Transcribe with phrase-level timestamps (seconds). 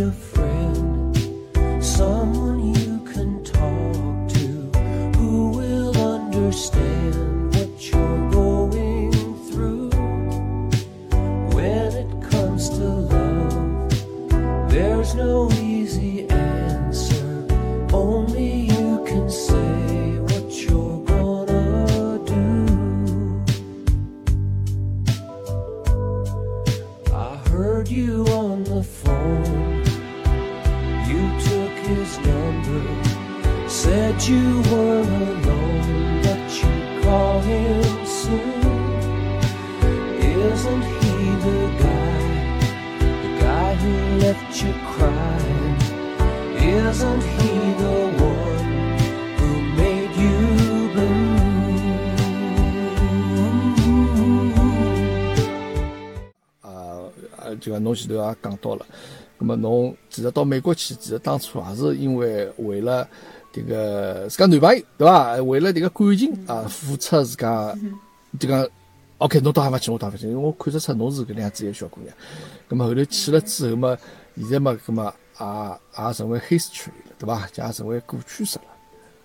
[0.00, 0.39] wonderful.
[57.90, 58.86] 侬前头也讲到了，
[59.38, 63.06] 那么侬其实到美国去，其实当初也是因为为了
[63.52, 65.34] 这个自家男朋友对伐？
[65.42, 67.76] 为了这个感情啊，付出自家
[68.38, 68.66] 就讲。
[69.18, 72.16] OK，侬到还没去，我倒还没去，因为我看得出侬是搿能样子一个小姑娘。
[72.70, 73.98] 咁么后头去了之后嘛，
[74.34, 77.46] 现在嘛，咁么也也成为 history 了，对伐？
[77.54, 78.58] 也成为过去式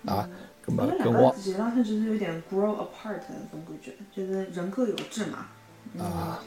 [0.05, 0.29] 了，啊，
[0.65, 5.45] 咁么跟我实际上它就是有点 grow apart 的那种感觉，就是人各有志嘛。
[5.97, 6.43] 啊，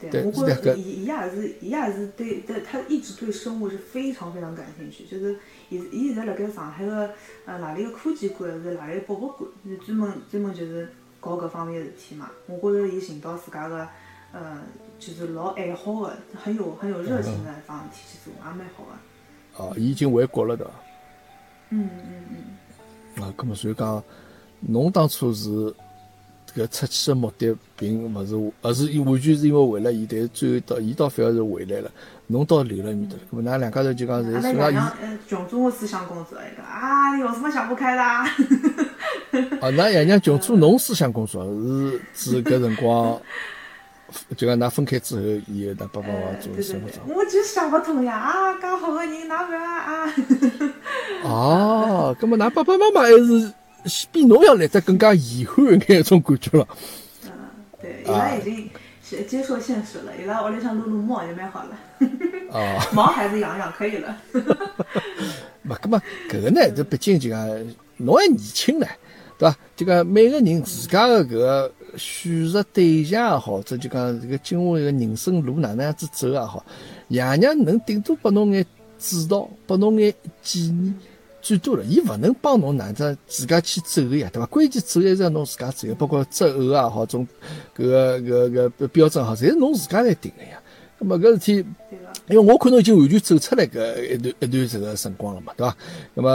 [0.00, 5.38] 对，对我觉这个得伊伊也是伊也是对对，他一直对生物是非常非常感兴趣，就是
[5.70, 7.10] 伊伊现在辣盖上海个
[7.44, 10.88] 呃哪里个科技馆是哪里个博物馆，是专门专门就是
[11.20, 12.30] 搞搿方面个事体嘛。
[12.46, 13.88] 我觉着伊寻到自家个
[14.32, 14.58] 呃
[14.98, 19.64] 就是老爱好个，很有很有热情的一桩事体去做，也蛮好个。
[19.64, 20.72] 哦，伊已经回国了对伐？
[21.70, 23.22] 嗯嗯嗯。
[23.22, 24.02] 啊，咁么所以讲，
[24.60, 25.74] 侬当初是
[26.56, 31.90] 搿个出去的目的，并勿是，而是因完全是因为为了伊，但是最后到伊倒反而是回来了，
[32.28, 33.14] 侬倒留了埃面搭。
[33.30, 38.24] 咁么㑚两家头就讲是阿拉算讲爷娘呃穷做思想工作，一个啊，有什么想不开的啊？
[39.60, 41.44] 啊，㑚爷娘穷做侬思想工作
[42.14, 43.20] 是指搿辰光，
[44.34, 45.22] 就讲㑚分开之后，
[45.52, 48.14] 以后㑚爸爸妈妈做生活状，我就想不通呀！
[48.16, 50.14] 啊，介好个人，哪能啊？
[51.22, 53.52] 哦， 咁么㑚爸爸妈妈还是
[54.12, 56.68] 比侬要来得更加遗憾一眼种感觉了。
[57.24, 57.30] 嗯，
[57.80, 58.68] 对，伊拉已经
[59.28, 61.78] 接受现实了，伊拉屋里向撸撸猫也蛮好了，
[62.50, 64.16] 哦，毛孩子养养可以了。
[65.68, 67.48] 勿，搿么搿个呢，这毕竟就讲
[67.96, 68.88] 侬还年轻唻，
[69.38, 69.56] 对伐？
[69.76, 76.64] 就讲每个人自家的搿个选择对象也好，这就讲这个今后一个人生路哪能样子走也好，
[77.08, 78.66] 爷娘能顶多拨侬眼
[78.98, 80.92] 指导，拨侬眼建议，
[81.46, 84.46] 最多了，伊勿能帮侬哪能自家去走个呀，对伐？
[84.46, 87.26] 关键走还是要侬自家走，包括择偶也好，种
[87.76, 90.60] 搿个搿个搿标准也好，侪是侬自家来定个呀。
[90.98, 91.64] 咁么搿事体。
[92.28, 95.76] 因为我看侬已经完全走出来搿一段一段这个辰光了嘛，对伐？
[96.14, 96.28] 那么，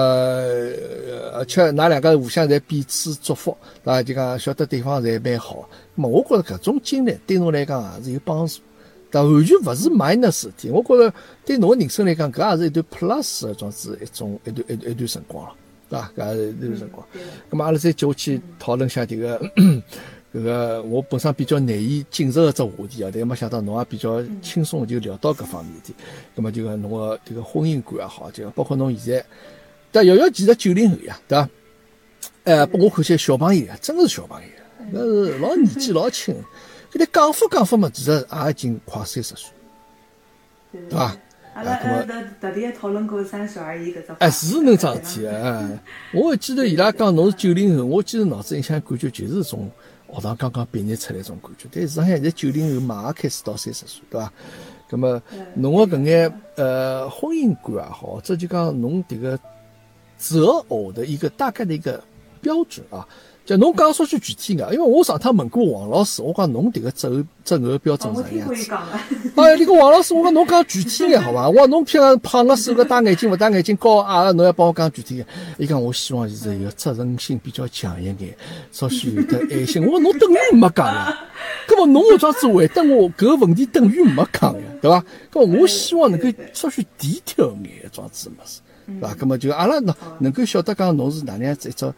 [1.33, 4.01] 而且㑚两家互相侪彼此祝福，对伐？
[4.01, 5.67] 就讲晓得对方侪蛮好。
[5.95, 8.61] 那么我觉着搿种经历对侬来讲也是有帮助，
[9.11, 9.27] 对伐？
[9.27, 10.69] 完全勿是 minus 事体。
[10.69, 11.13] 我觉着
[11.45, 15.53] 对侬个人生来讲，搿也是一段 plus 的种子一种一段一段一段辰光了，
[15.89, 16.11] 对伐？
[16.17, 17.07] 搿也是一段辰光。
[17.51, 19.39] 咁么阿拉再接下去讨论下迭个
[20.33, 25.94] 搿个我本身比较难以进入个只话题啊，但没想到侬也比较轻松地就聊到搿方面事体。
[26.38, 29.25] 咁么就讲侬个迭个婚姻观也好，就包括侬现在，
[29.91, 31.50] 但瑶瑶其实九零后呀，对伐？
[32.45, 34.47] 哎，拨我看起来小朋友呀，真个是小朋友，
[34.91, 36.33] 那是老年纪老轻。
[36.91, 39.50] 搿点讲法讲法嘛，其实也已经快三十岁。
[40.72, 41.18] 对对伐？
[41.53, 44.16] 阿拉呃特特地讨论过三十而已搿只话题。
[44.19, 45.69] 哎，是能桩事体啊！
[46.13, 49.69] 我记得伊拉讲侬是九零后，我记得脑子里向感觉就是从
[50.07, 51.68] 学堂刚刚毕业出来种感觉。
[51.69, 54.31] 但实际上现在九零后马上开始到三十岁，对伐？
[54.90, 55.22] 咁么
[55.56, 59.38] 侬个搿眼呃婚姻观也好，这就讲侬迭个
[60.18, 62.01] 择偶的一个大概的一个
[62.40, 63.06] 标准啊。
[63.44, 68.71] 就侬讲说句具体个，因为我上趟问过王老师，我讲侬迭个择偶择偶标准是啥样子？
[69.36, 71.50] 哎，你个王老师，我讲侬讲具体眼好伐？
[71.50, 75.25] 我讲侬譬如胖个、瘦个、戴眼镜勿戴眼镜、高矮个，侬要帮我讲具体眼。
[75.57, 78.38] 伊讲我希望是有责任心比较强一眼，
[78.71, 79.83] 稍许有得爱心。
[79.86, 81.18] 我讲侬等于没讲呀，
[81.68, 85.04] 葛么侬搿桩子回答我搿个问题等于没讲呀，对伐？
[85.31, 89.15] 葛么我希望能够稍许低调眼一桩子物事，对伐？
[89.15, 91.92] 葛么就阿拉能能够晓得讲侬是哪能样子一只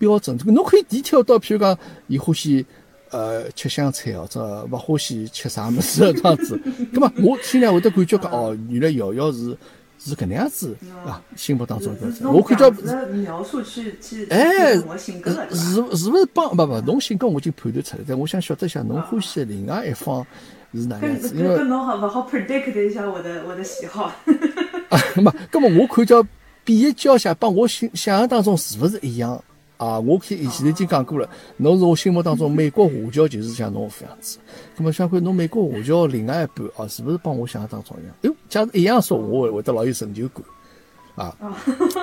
[0.00, 2.66] 标准，这个侬可以低调到譬如讲伊欢喜。
[3.12, 6.56] 呃，吃香菜或者勿欢喜吃啥物事这样子，
[6.94, 9.58] 咁么我心里会得感觉讲，哦，原来瑶瑶是
[9.98, 12.32] 是搿能样子啊，心目当中标准。
[12.32, 14.82] 我看叫这样子的描述去去哎，是？
[15.50, 16.80] 是勿是帮不不？
[16.82, 20.24] 侬性格我已经判断出来，但我想晓得一下，侬欢喜的另外一方
[20.72, 21.34] 是哪能样子？
[21.34, 24.04] 因为跟侬好勿好 predict 一下我的我的喜好？
[24.88, 26.24] 啊，没，根本我看叫
[26.62, 29.42] 比一下，帮我想想象当中是勿是一样
[29.80, 29.98] 啊？
[29.98, 34.38] 我可以现在已经讲过了，侬是我心目当中美国华侨就是像侬副样子。
[34.76, 38.14] 那么想看侬美国华侨另外一半啊，是勿是帮我想象当中一样？
[38.22, 40.44] 哟，假如一样说，我会会得老有成就感
[41.14, 41.34] 啊。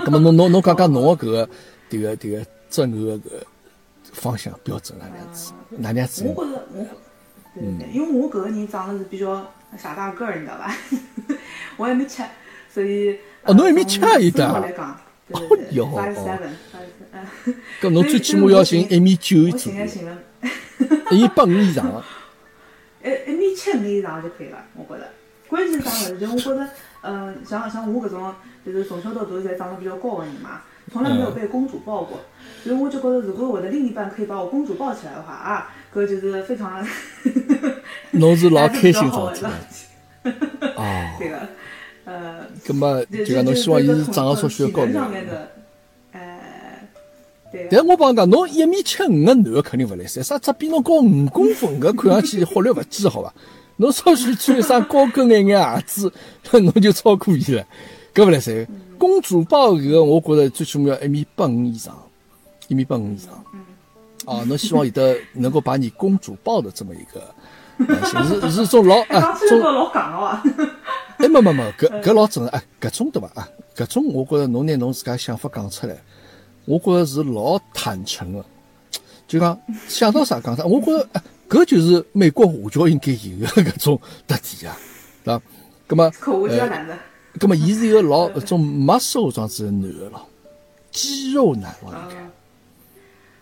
[0.06, 1.50] 那么侬侬侬讲讲侬个搿个
[1.89, 3.45] 迭个迭个真偶个搿个
[4.12, 5.53] 方向标准哪能样子？
[5.69, 6.44] 哪能样子我？
[6.44, 6.85] 觉着我，
[7.53, 9.45] 对对对，因为我搿个人长得是比较
[9.77, 10.75] 傻大个儿，你知道吧？
[11.77, 12.23] 我还没吃，
[12.73, 14.63] 所以哦侬还没吃啊一有的啊
[15.31, 15.41] 哦
[15.71, 15.85] 哟
[17.81, 20.17] 搿侬最起码要寻一米九我左右，寻也寻了，
[21.11, 22.03] 一米八五以上。
[23.03, 25.07] 一一米七五以上就可以了，我觉着。
[25.47, 26.19] 关键是啥物事？
[26.19, 26.69] 就我觉着，
[27.03, 28.33] 嗯，像像我搿种，
[28.65, 30.61] 就是从小到大侪长得比较高的人嘛，
[30.91, 32.19] 从来没有被公主抱过，
[32.63, 36.85] 所以我就觉得，如果我的另一半可以把我公主抱起来的话啊，搿就是非常
[38.11, 39.85] 侬是老开心还是比较好桩的事了体。
[40.75, 41.49] 哦，这个，
[42.03, 45.25] 呃，葛么就就讲侬希望伊是长得稍许要高点上面。
[45.25, 45.56] 的，呃，对。
[47.69, 53.33] 但我帮侬讲，侬一米七五个男个肯定勿来三，啥只比侬高五公分搿看上去忽略勿计，好伐？
[53.77, 56.13] 侬稍许穿一双高跟眼眼鞋子，
[56.59, 57.65] 侬就超过伊了，
[58.13, 58.68] 搿勿来三。
[58.98, 61.95] 公主抱搿个，我觉着最起码要一米八五以上，
[62.68, 63.31] 一米八五以上。
[64.25, 67.24] 啊，侬希望有的能够把你公主抱的这么一个
[67.77, 70.39] 男性，是是种老 啊种都老戆哦，
[71.18, 73.30] 哎，没没没，搿搿老正常，哎，搿种对伐？
[73.39, 75.95] 啊，搿种我觉着侬拿侬自家想法讲出来，
[76.67, 78.45] 我觉着是老坦诚个，
[79.25, 80.65] 就讲想到啥讲啥。
[80.65, 84.77] 我觉着，哎，搿就是美国华侨应该有的搿种特点啊，
[85.23, 85.41] 对伐？
[85.87, 86.97] 葛么，可恶这个男的，
[87.39, 90.27] 葛么，伊是一个老搿种 muscle 状子的男个咯，
[90.91, 92.29] 肌肉男我，应该。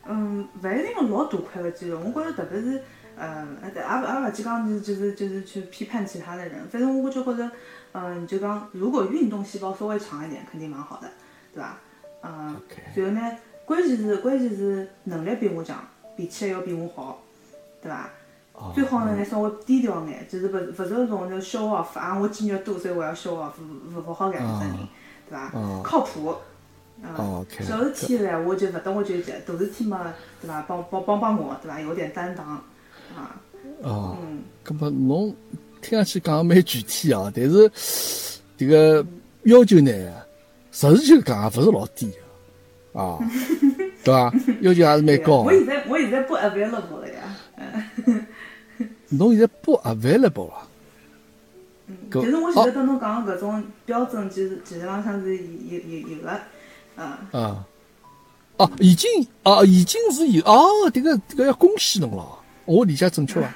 [0.07, 2.83] 嗯，勿一定个老大块个肌肉，我觉着特别是，
[3.18, 7.50] 呃，也也也勿去讲就是就是就是去批判其他的人，反正我就觉着，
[7.94, 11.10] 嗯，就讲如果运动细胞稍微长一点，肯定蛮好的，
[11.51, 11.80] 对伐？
[12.25, 12.56] 嗯
[12.95, 15.77] 然后呢，关键是关键是能力比我强，
[16.18, 17.22] 脾气还要比我好，
[17.81, 18.10] 对伐？
[18.54, 24.77] 哦最好呢，还稍微低调眼，就是勿勿是那种就 show off 啊，我肌肉多，所以我要 show off，勿勿勿好搿样子的人，
[25.30, 25.81] 对伐哦？
[25.83, 26.33] 靠谱。
[27.04, 30.62] 嗯哦小事体呢，我就勿得我就急；大事体嘛，对伐？
[30.62, 31.81] 帮帮帮帮我，对伐？
[31.81, 33.36] 有点担当啊。
[33.83, 35.36] 哦，嗯，葛么侬
[35.81, 37.69] 听上去讲得蛮具体啊，但是
[38.57, 39.06] 迭个
[39.44, 39.92] 要求呢，
[40.75, 42.07] 实事求是讲也勿是老低
[42.94, 43.18] 的啊，
[44.04, 44.33] 对伐？
[44.62, 45.38] 要求也是蛮高。
[45.48, 47.88] 我现在我现在不 available 了呀。
[49.10, 50.68] 侬现在不 available 啊？
[51.88, 56.39] 嗯其实我现在跟侬讲的搿种标准，其实其实浪向是有有有有个，
[56.98, 57.06] 嗯。
[57.31, 57.66] 啊，
[58.57, 59.10] 哦，已经
[59.44, 62.25] 哦，已经是有哦，迭个迭个要恭喜侬了，
[62.66, 63.54] 我理解正确伐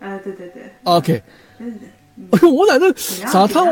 [0.00, 1.22] 哎， 对对对，？OK，
[1.60, 1.66] 哎
[2.42, 3.66] 呦，我哪能上趟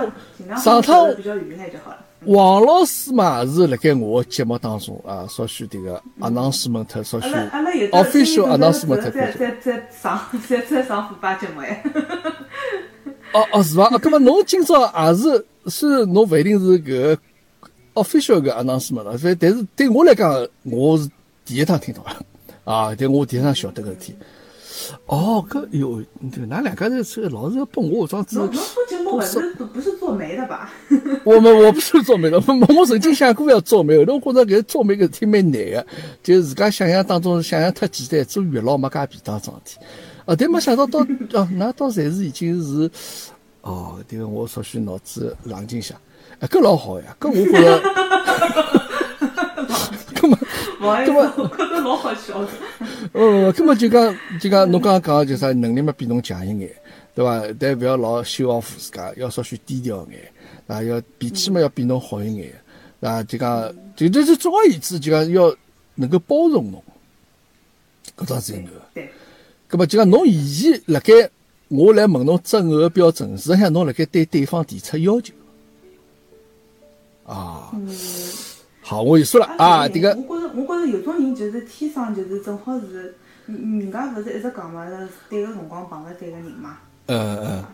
[0.57, 2.05] 上趟比较远眼就好了。
[2.25, 11.83] 王老师嘛是辣盖我的节目当中啊，稍许迭个 announcement 稍许阿拉阿拉有的 official 新人 announcement 再再再再上再再上节目哎。
[13.33, 13.85] 哦哦是伐？
[13.85, 17.19] 啊，葛么侬今朝也是，虽然侬勿一定是搿个
[17.95, 21.09] official 个 announcement 了，反但是对我来讲，我是
[21.45, 22.03] 第一趟听到
[22.65, 24.17] 啊，对我第一趟晓得搿事体。
[25.07, 28.41] 哦，搿哟，对，㑚两家头这老是要拨我搿桩子
[29.11, 30.71] 侬侬做节目不是不不是做媒的吧？
[31.25, 35.87] 我们我不是做媒的，我我曾经想过要做媒，后头我觉着搿做媒搿事体蛮难个，
[36.23, 39.85] 就自家想象当中想象太简单，做月老没介便当桩事体。
[40.27, 41.01] 啊，但没想到到
[41.33, 42.91] 哦，那到侪是已经是
[43.63, 45.95] 哦，迭个我稍许脑子冷静下，
[46.41, 47.83] 哎，搿老好呀，搿我觉着，
[50.15, 50.39] 搿么。
[50.79, 52.49] 不好意思，我觉得老好笑的。
[53.13, 56.71] 呃，根本就讲就讲侬刚刚讲个就啥能力嘛比侬强一眼，
[57.19, 57.43] 对伐？
[57.59, 60.31] 但勿要老秀傲自家，要稍许低调眼，
[60.69, 62.55] 啊，要脾气嘛要比侬好一眼，
[63.01, 65.53] 啊，就讲就就是总而言之，就讲要
[65.97, 66.81] 能够包容侬，
[68.17, 68.71] 搿桩事体个。
[68.95, 69.11] 对，
[69.67, 71.13] 葛么就讲侬以前辣盖
[71.67, 75.35] 我来问侬择偶个标准，实际上侬辣盖对对方提出要求。
[77.27, 77.73] 啊，
[78.81, 86.79] 好，我就说了啊，而且迭个我觉着我觉着有种人就是天生就是正好是，嗯嗯人家勿是一直讲嘛，是对个辰光碰着对个人嘛。
[87.09, 87.69] 呃呃，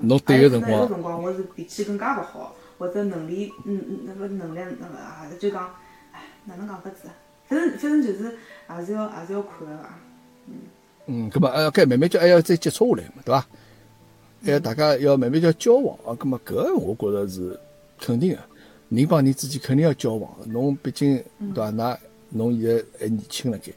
[0.00, 5.70] 侬对个辰光有辰光我是脾气更加勿好，或者能力，嗯嗯，那个能力那个啊，就讲，
[6.12, 7.14] 哎，哪能讲法子啊？
[7.48, 9.98] 反正反正就是还是要还是要看个伐。
[11.06, 13.46] 嗯，咁么呃，该慢慢叫还要再接触下来嘛，对伐？
[14.44, 16.12] 还有大家要慢慢叫交往啊。
[16.18, 17.58] 葛么搿个我觉着是
[18.00, 18.40] 肯定个，
[18.88, 20.46] 人帮人之间肯定要交往的。
[20.46, 21.16] 侬毕竟
[21.54, 21.70] 对伐？
[21.70, 21.96] 㑚
[22.30, 23.72] 侬现在还年轻了，该，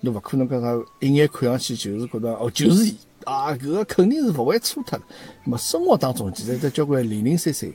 [0.00, 2.94] 侬勿可能讲啥一眼看上去就是觉着哦就是伊
[3.24, 5.04] 啊，搿个肯定是勿会错脱的。
[5.44, 7.72] 那么生活当中其实在交关零零碎碎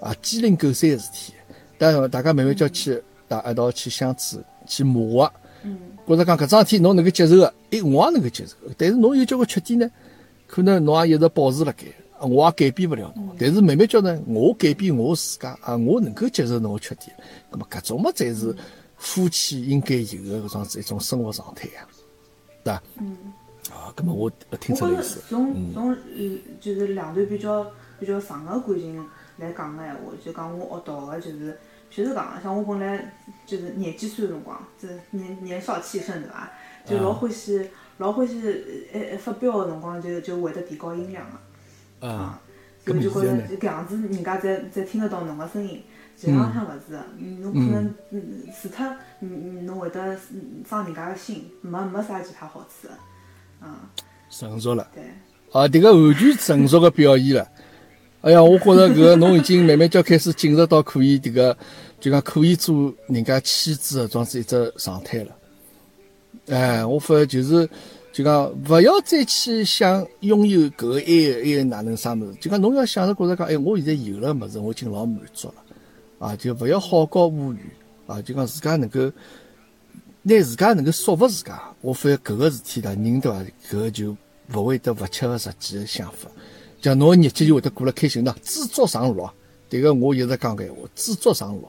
[0.00, 1.32] 啊鸡零狗碎个事体，
[1.78, 5.32] 当然大家慢慢叫去大一道去相处去磨合。
[5.64, 8.54] 嗯觉着讲搿桩事体侬能够接受的，诶，我也能够接受。
[8.76, 9.90] 但是侬有交关缺点呢，
[10.46, 11.86] 可能侬也一直保持辣盖，
[12.18, 13.34] 啊我也改变勿了侬。
[13.38, 17.16] 但是慢慢叫呢，我改变我自家啊，我能够接受侬个缺点。
[17.50, 18.54] 葛么搿种么才是
[18.98, 21.88] 夫妻应该有个搿种子一种生活状态呀，
[22.62, 22.82] 对伐？
[23.00, 23.16] 嗯。
[23.84, 25.20] 啊，葛么我听我觉着出来意思。
[25.28, 25.98] 从从呃
[26.58, 27.66] 就是两段比较
[28.00, 31.58] 比较长个感情来讲个闲话，就讲我学到个就是，
[31.92, 33.14] 譬如讲，像我本来
[33.44, 36.50] 就是廿几岁个辰光，这年年少气盛对伐？
[36.86, 38.40] 就老欢喜老欢喜
[38.92, 41.26] 呃呃发飙个辰光就就会得提高音量
[42.00, 42.08] 个。
[42.08, 42.40] 啊，
[42.86, 45.82] 所以就觉着搿样子人家才才听得到侬个声音。
[46.16, 48.86] 实际浪向勿是个，嗯侬可能嗯除脱
[49.20, 49.28] 嗯
[49.60, 52.94] 嗯侬会得嗯伤人家个心，没没啥其他好处个。
[53.62, 53.68] 嗯，
[54.30, 54.86] 成熟了。
[54.94, 55.02] 对。
[55.52, 57.48] 啊，迭个完全成熟个表现了。
[58.22, 61.56] 哎呀，我觉着搿个侬已经慢慢就开始进入到可以迭个，
[62.00, 65.36] 就讲可以做人家妻子的这样子一只状态了。
[66.48, 67.68] 哎，我发觉就是，
[68.12, 75.54] 就讲勿要再去想拥有搿个爱爱哪能啥物事，就讲侬要想着觉着讲，哎，我现在有了物事，我已经老满足了。
[76.18, 77.62] 啊，就勿要好高骛远
[78.06, 79.12] 啊，就讲自家能够
[80.24, 81.62] 拿自家能够说服自家。
[81.80, 83.44] 我发现搿个事体啦，人对伐？
[83.70, 84.16] 搿个就
[84.54, 86.28] 勿会得勿切合实际个想法，
[86.82, 89.30] 像侬个日脚就会得过了开心喏，知足常乐。
[89.70, 91.62] 迭个我一直讲搿闲话，知足常乐，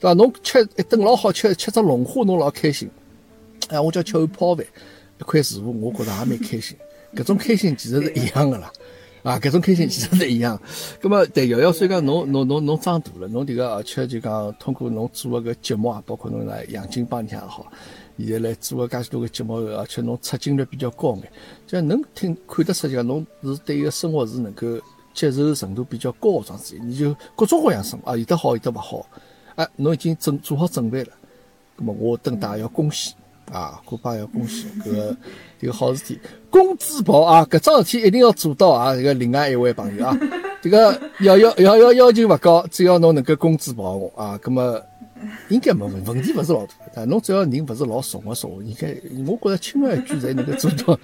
[0.00, 0.12] 对伐？
[0.14, 2.88] 侬吃一顿老好吃，吃只龙虾侬老开心。
[3.68, 4.64] 哎，我叫吃碗泡饭，
[5.18, 6.76] 一块食物，我觉着也蛮开心。
[7.14, 8.72] 搿种开心其实是一样个啦，
[9.26, 10.56] 啊，搿种开心其实是一样。
[11.00, 17.66] 葛么，但瑶瑶虽然讲侬侬侬侬长大了，侬迭个而且就讲通过侬做个搿节目啊，包括侬来杨金帮里向也好，
[18.16, 21.32] 现在来做个介许多个节目，而且侬出镜率比较高眼，
[21.66, 24.64] 就能听看得出，就讲侬是对一个生活是能够
[25.12, 29.04] 接受程度比较高的桩子，你就各种各样生活啊，有得好有得勿好，
[29.56, 31.10] 啊，侬已经准做好准备了。
[31.74, 33.12] 葛么我等大家要恭喜
[33.52, 35.16] 啊，恐怕要恭喜搿个
[35.60, 36.18] 迭个好事体，
[36.50, 38.94] 工资保啊，搿桩事体一定要做到啊！
[38.94, 40.18] 这个另外一位朋友啊，
[40.60, 44.80] 这个要要要要要求勿高，只要侬能够工资保我啊，葛么
[45.48, 47.04] 应该没问问题，勿是老大。
[47.04, 48.88] 侬只要人勿是老怂个说话，应该
[49.26, 50.98] 我觉着轻而易举侪能够做到。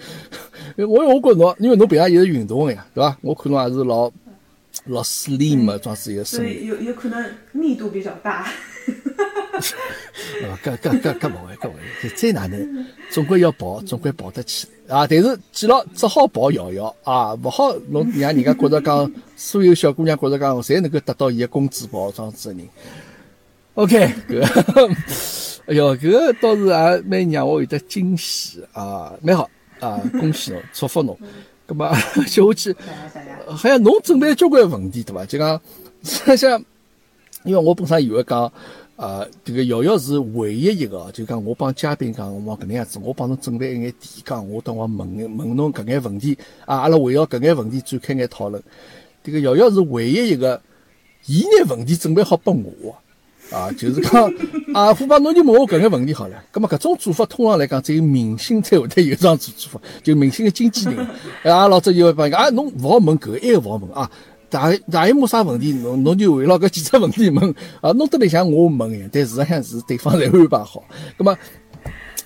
[0.87, 3.17] 我我觉着侬，因为侬平常也是运动个呀，对伐？
[3.21, 4.11] 我看侬也是老
[4.87, 8.47] 老 slim 个桩子一个所身有有可能密度比较大。
[10.43, 15.07] 啊，搿搿搿搿勿会，搿勿会，再哪能，总归要跑，总归跑得起来啊！
[15.07, 22.69] 但是记牢，只好跑瑶瑶啊，勿好侬让人家觉着讲，所有小姑娘觉着讲，侪能够得到伊个公主抱这样子个人。
[23.75, 24.89] OK，搿，
[25.67, 29.49] 哎哟，搿个倒是也蛮让我有得惊喜啊，蛮好
[29.79, 31.17] 啊，恭喜侬，祝福侬。
[31.73, 31.91] 葛末
[32.27, 32.77] 接下去。
[33.47, 35.27] 好像侬准备交关问题对伐？
[35.27, 35.61] 就讲，
[36.03, 36.65] 像像，
[37.45, 38.51] 因为我本身以为讲，
[38.97, 48.63] 呃，这个瑶瑶是唯一一个，就讲我帮嘉宾讲，我搿能样子，我帮侬准备一眼提纲，我等我问问侬搿眼问题，啊，阿拉围绕搿眼问题展开眼讨论。
[49.25, 50.61] 这个瑶瑶是唯一一个，
[51.27, 52.97] 伊眼问题准备好拨我。
[53.53, 54.33] 啊，就是讲
[54.73, 56.37] 啊，虎爸，侬就问我搿眼问题好了。
[56.51, 61.07] 葛么搿种做法通常来讲，只有明星才会得有这样子做法，就明星的经纪人。
[61.43, 64.11] 哎，老早就会帮伊讲啊，侬勿好问搿个，埃个勿好问啊。
[64.49, 70.85] 大大有没啥问题，侬侬就围绕搿几只问题问啊，弄得来像我问一样，但事实上是对方在安排好。
[71.17, 71.35] 葛么，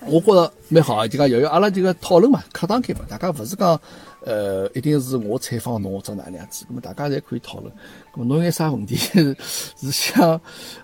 [0.05, 3.79] 我觉着蛮好，就讲瑶瑶，阿拉这个讨论嘛，客堂开嘛，大家勿是讲
[4.27, 7.73] 呃，一定是我采访侬或者哪能样子，葛么大家侪可以讨论。
[8.11, 9.33] 葛么侬有啥问题是
[9.79, 10.33] 是想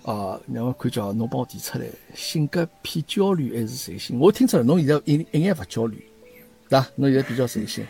[0.03, 0.39] 啊？
[0.47, 1.85] 让我看叫侬帮我提出来，
[2.15, 4.17] 性格偏焦虑还是随性？
[4.17, 6.01] 我听出来侬现在一一眼勿焦虑，
[6.69, 6.87] 对伐？
[6.95, 7.85] 侬现在比较随性。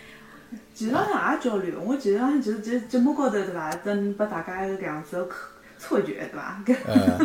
[0.74, 5.30] 其实上也焦虑，我其实上就是就是节目高头对伐，等拨大家搿样子个
[5.78, 6.28] 错觉
[6.66, 6.88] 对伐？
[6.88, 7.20] 呃，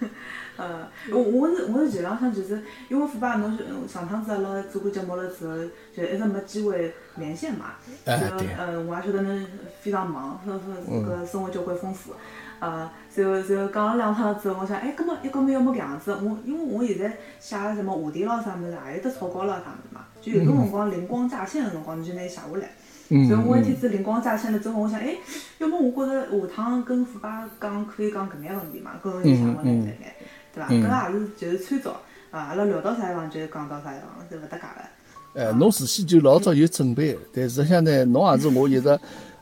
[0.56, 5.54] 呃，我我是我是前浪向就是因为虎爸侬是上趟子阿拉做过节目了之后，
[5.94, 7.74] 就一直没机会连线嘛。
[8.04, 9.46] 哎然后对呃，我也晓得侬
[9.80, 10.60] 非常忙，呵呵，
[10.90, 12.12] 搿生活交关丰富。
[12.58, 22.70] 呃，然后然后讲了两趟之后，我想，哎，搿么一葛末要么搿样子，我因为我现在写个什么话题咯啥物事，也有得草稿咯啥物事嘛，就有种辰光灵光乍现个辰光，你就拿伊写下来。
[23.08, 25.14] 嗯然后我一天子灵光乍现了之后，我想，哎，
[25.58, 30.15] 要么我觉着下趟跟虎爸讲可以讲搿眼问题嘛，搿个就写下来嗯再眼，
[30.56, 30.68] 对伐？
[30.70, 31.90] 搿个也是就是参照
[32.30, 35.40] 啊，阿拉聊到啥地方就讲到啥地方，是勿搭界个。
[35.40, 38.88] 哎，侬事先就老早有准备的，但事实上呢，侬也是我一直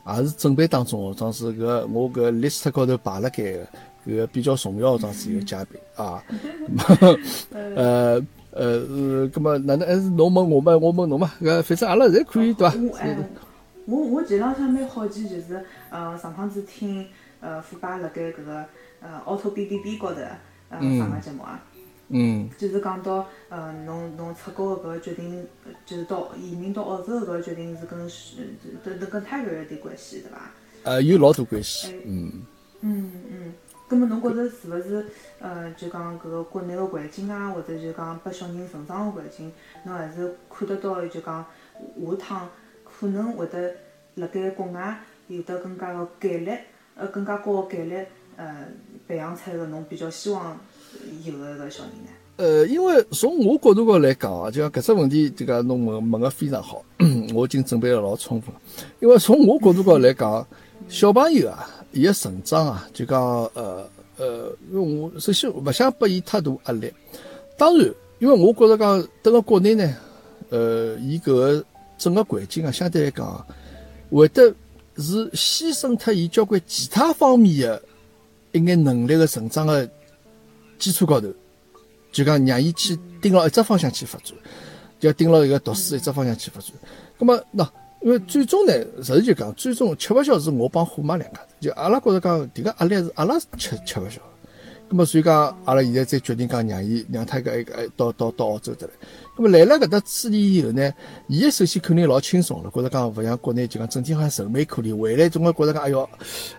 [0.07, 3.67] 也是准备当中，当时搿我搿 list 高头排辣盖个
[4.05, 6.21] 搿个比较重要当时一个嘉宾啊。
[7.75, 12.75] 呃呃，葛么哪能还是侬问我嘛，我问侬嘛，搿反正阿拉侪可以对伐？
[12.77, 13.17] 我哎，
[13.85, 17.05] 我我前浪向蛮好奇，就是呃上趟子听
[17.41, 18.65] 呃虎爸辣盖搿个
[19.01, 20.21] 呃 auto B B B 高头
[20.69, 21.63] 呃上个节目啊。
[22.07, 25.47] 嗯，就是讲到，呃，侬侬出国个搿个决定，
[25.87, 28.53] 就是到移民到澳洲个搿个决定是跟是，
[28.83, 30.51] 跟跟跟 Tiger 有点关系，对伐？
[30.83, 32.43] 呃，有老大关系，嗯。
[32.81, 33.53] 嗯嗯，
[33.87, 35.03] 葛末侬觉着是勿是，
[35.39, 39.51] 呃，就讲搿个国内个环境啊，或者就讲拨小人成长个环境，
[39.85, 41.43] 侬还是看得到，就讲
[41.73, 42.47] 下趟
[42.83, 43.73] 可能会得
[44.13, 46.51] 辣盖国外有得更加个概率，
[46.95, 48.05] 呃，更加高个概率，
[48.37, 48.67] 呃，
[49.07, 50.59] 培养出来个侬比较希望。
[51.25, 52.09] 有个个小人呢？
[52.37, 56.83] 呃，因为从我角度高来讲啊，就讲搿只问题，就讲侬问问个非常好，
[57.35, 58.53] 我已经准备了老充分。
[59.01, 60.45] 因为从我角度高来讲，
[60.87, 63.21] 小朋友啊，伊个成长啊，就讲
[63.53, 63.87] 呃
[64.17, 66.91] 呃，因为我首先勿想拨伊太大压力。
[67.57, 69.93] 当然，因为我觉着讲，等个国内呢，
[70.49, 71.65] 呃，伊搿个
[71.97, 73.45] 整个环境啊，相对来讲，
[74.11, 74.53] 会得
[74.97, 77.81] 是牺牲脱伊交关其他方面的
[78.59, 79.87] 一眼能力个成长个。
[80.77, 81.29] 基础高头，
[82.11, 84.33] 就讲让伊去盯牢一只方向去发展，
[84.99, 86.71] 就要盯牢一个读书一只方向去发展。
[87.17, 87.69] 咁么，喏，
[88.01, 94.19] 因为最终呢，实际就讲，最终吃勿消是我帮虎妈两家头，就阿拉觉着讲，迭个压力是阿拉吃吃勿消。
[94.89, 98.93] 咁么，所以讲，阿拉现在再决定讲，让伊让他个一个到到到澳洲得来。
[99.37, 100.93] 那么来了搿搭处理以后呢，
[101.27, 106.09] 伊首先肯定老轻松了，觉着讲勿像国内就讲整天好像愁眉苦脸，回来总归觉着讲，哎哟，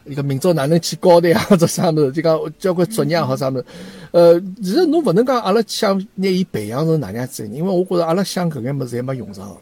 [0.04, 2.12] 一个明朝哪能去交代啊， 做啥物事？
[2.12, 3.64] 就讲交关作业好啥物事？
[4.12, 9.56] 呃，其实侬勿能讲阿拉想拿伊培养成哪能样子，因为我觉着阿拉想搿眼物事侪没用上，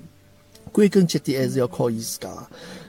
[0.73, 2.29] 归根结底还是要靠伊自家。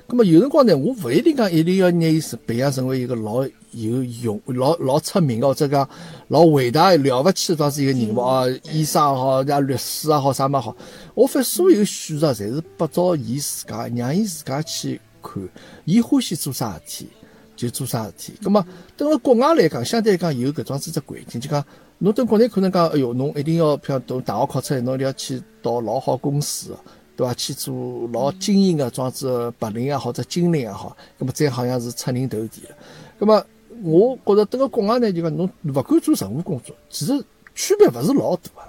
[0.07, 5.89] 咁么有辰光呢，我勿一定讲一定要拿伊是培养成为一个老有用、老老出名个或者讲
[6.27, 10.77] 老伟大了勿起当是一个人物啊，医生也好，呀律师也好，啥么好。
[11.15, 15.41] 我发所有选择侪是拨照伊自家，让伊自家去看，
[15.85, 17.07] 伊欢喜做啥事体
[17.55, 18.33] 就做啥事体。
[18.43, 18.63] 咁么
[18.95, 21.65] 等辣国外来讲，相对来讲有搿桩子只环境，就讲
[21.97, 26.75] 侬等国内可能讲，哎哟，侬一定要，譬如读大学考出来，侬一定要去到老好公司。
[27.15, 27.33] 对伐？
[27.33, 32.75] 去做老精英个装置白领也好，者精灵也好，那么再好像是出人头地了。
[33.17, 33.45] 那么
[33.83, 37.11] 我觉着，等个国外呢，就讲侬勿管做任何工作，其实
[37.53, 38.61] 区别勿是老大个，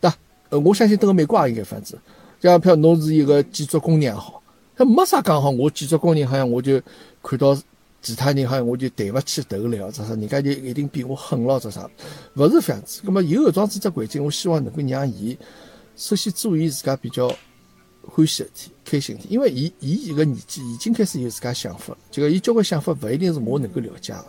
[0.00, 0.16] 对伐？
[0.50, 1.98] 呃，我相信等个美国也应该反正，
[2.40, 4.42] 像譬如侬是一个建筑工人也好，
[4.76, 5.50] 那没啥讲好。
[5.50, 6.80] 我建筑工人好像我就
[7.22, 7.54] 看到
[8.02, 11.88] 其他人好像我就抬勿起头来，或者啥，人家就一定比我狠咯，者啥？
[12.34, 13.00] 勿是这样子。
[13.04, 15.36] 那么有搿桩子只环境，我希望能够让伊
[15.96, 17.30] 首先注意自家比较。
[18.10, 24.26] 欢喜事体，开心事体，因为伊伊一个年纪已经开始有自家想法了，就讲伊交关想法勿一定是我能够了解的，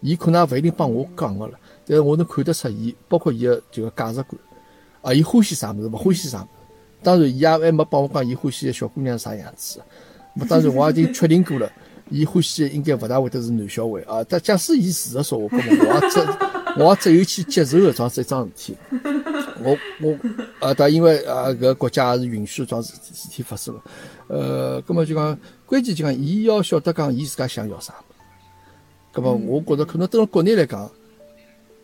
[0.00, 4.40] 伊可能也勿一定帮我讲个了，但是我能看得出伊，包括伊个就个价值观，
[5.02, 6.48] 啊，伊欢喜啥物事，勿欢喜啥物事。
[7.02, 9.80] 当然，伊也还没帮我讲伊欢喜个小姑娘啥样子。
[10.34, 11.70] 么当然，我已经确定过了，
[12.10, 14.22] 伊欢喜的应该勿大会得是男小孩啊。
[14.28, 16.20] 但假使伊事实说话，搿么我也只
[16.78, 18.76] 我也只有去接受搿桩子一桩事体。
[19.62, 20.16] 我我
[20.58, 23.82] 啊，但因为啊，搿个国家也是允许桩事事体发生个，
[24.28, 27.94] 呃，葛么就讲关键就讲，伊要晓得讲，伊自家想要啥。
[29.12, 30.90] 葛么我觉着可能到了国内来讲，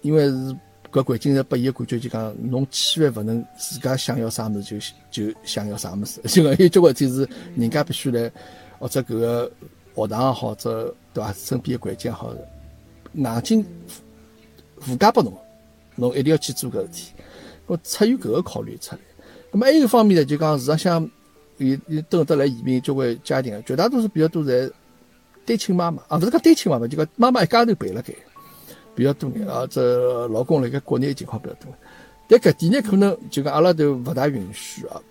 [0.03, 0.57] 因为是
[0.93, 8.31] 搿环境是拨伊个感觉，就讲侬千万勿能自家想要啥物事就就想要啥物事， 就讲有交关事体是人家必须来，
[8.79, 9.51] 或者搿个
[9.95, 11.33] 学堂也好，者对伐？
[11.33, 12.33] 身边个环境也好，
[13.13, 13.67] 硬劲
[14.81, 15.37] 附加拨侬，
[15.97, 17.13] 侬一定要去做搿事体。
[17.67, 19.01] 我出于搿个考虑出来，
[19.51, 21.11] 咁么还有一方面呢，就讲市场上
[21.57, 24.71] 有有等得来移民交关家庭，绝大多数比较多在
[25.45, 28.15] 单亲妈妈啊，勿是讲单亲妈妈，就讲妈妈一家头陪辣盖
[28.95, 31.73] 比较多眼啊，这老公辣盖国内情况比较多。
[32.29, 35.03] 但搿点呢，可能就讲阿拉都勿大允许啊。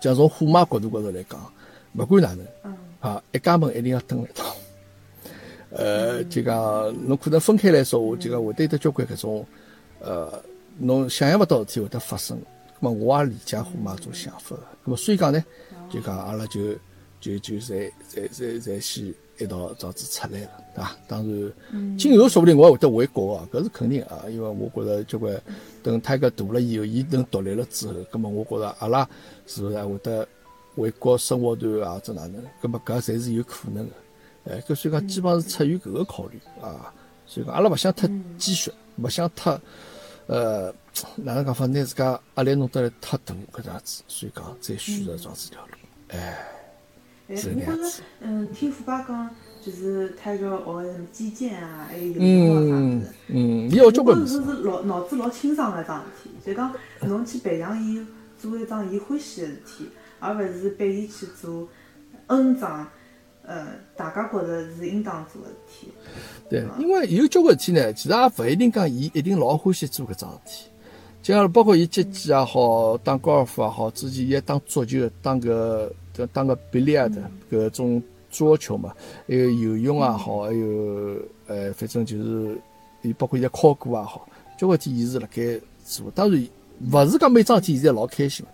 [0.00, 1.38] 讲从虎妈角度高头来讲，
[1.98, 2.46] 勿管哪能，
[3.00, 4.56] 啊，一家门一定要蹲一道。
[5.70, 9.46] 呃，就讲侬可能分开来说，就讲会得得交关搿种
[10.00, 10.32] 呃。
[10.78, 15.42] 侬想象勿到事体会得发生，咁么我也理解虎妈种想法，咁么所以讲呢，
[15.90, 16.74] 就讲阿拉就
[17.20, 20.96] 就就在在在在先一道早子出来了，对伐？
[21.08, 25.34] 当然，今后说不定我也会得回国啊，搿是肯定啊，因为我觉着交关
[25.82, 29.08] 等他个大了以后，伊能独立了之后，咁么我觉着阿拉
[29.46, 30.28] 是勿是会得
[30.74, 32.42] 回国生活段啊，或者哪能？
[32.62, 33.92] 咁么搿侪是有可能个，
[34.50, 36.92] 哎，搿所以讲基本上是出于搿个考虑啊，
[37.26, 38.06] 所以讲阿拉勿想太
[38.38, 38.70] 积蓄，
[39.02, 39.58] 勿想太。
[40.26, 40.74] 呃，
[41.16, 41.66] 哪能讲法？
[41.66, 45.72] 拿自家压力弄得来太大搿样子，所以讲再选择这样子条路。
[46.08, 46.46] 哎，
[47.28, 49.30] 哎，是我觉着搿样子，嗯，听傅爸讲，
[49.64, 53.08] 就是他要学什么击剑啊，还有游泳啊啥子嗯事。
[53.28, 58.04] 嗯，伊学交我关物事，觉着是老脑子老清爽个一桩事体，就讲侬去培养伊
[58.38, 61.68] 做一桩伊欢喜个事体，而勿是逼伊去做
[62.26, 62.88] N 桩，
[63.46, 65.88] 呃，大家觉着是应当做个事体。
[66.50, 70.64] 对，因为有交关事体呢，其实也勿一定讲伊一定老欢喜做搿桩事体。
[71.22, 75.92] 就像包括伊击剑也好，打高尔夫也好，之前伊还打足球，打个
[76.32, 78.94] 打个比利亚的搿种桌球嘛，
[79.26, 82.56] 还有游泳也好，还有呃，反正就是
[83.02, 86.08] 伊包括伊在考古也好，交关事体伊是辣盖做。
[86.14, 86.48] 当然，
[86.92, 88.46] 勿是讲每桩事体现在老开心，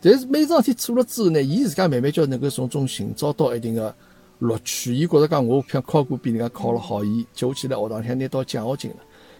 [0.00, 3.92] 但是每桩事体做了之后呢，伊自家慢慢就能够从中寻找到一定的
[4.40, 4.94] 乐趣。
[4.94, 8.96] 伊觉着讲我像考古比人家考了好，伊接下去来学堂里向拿到奖学金了。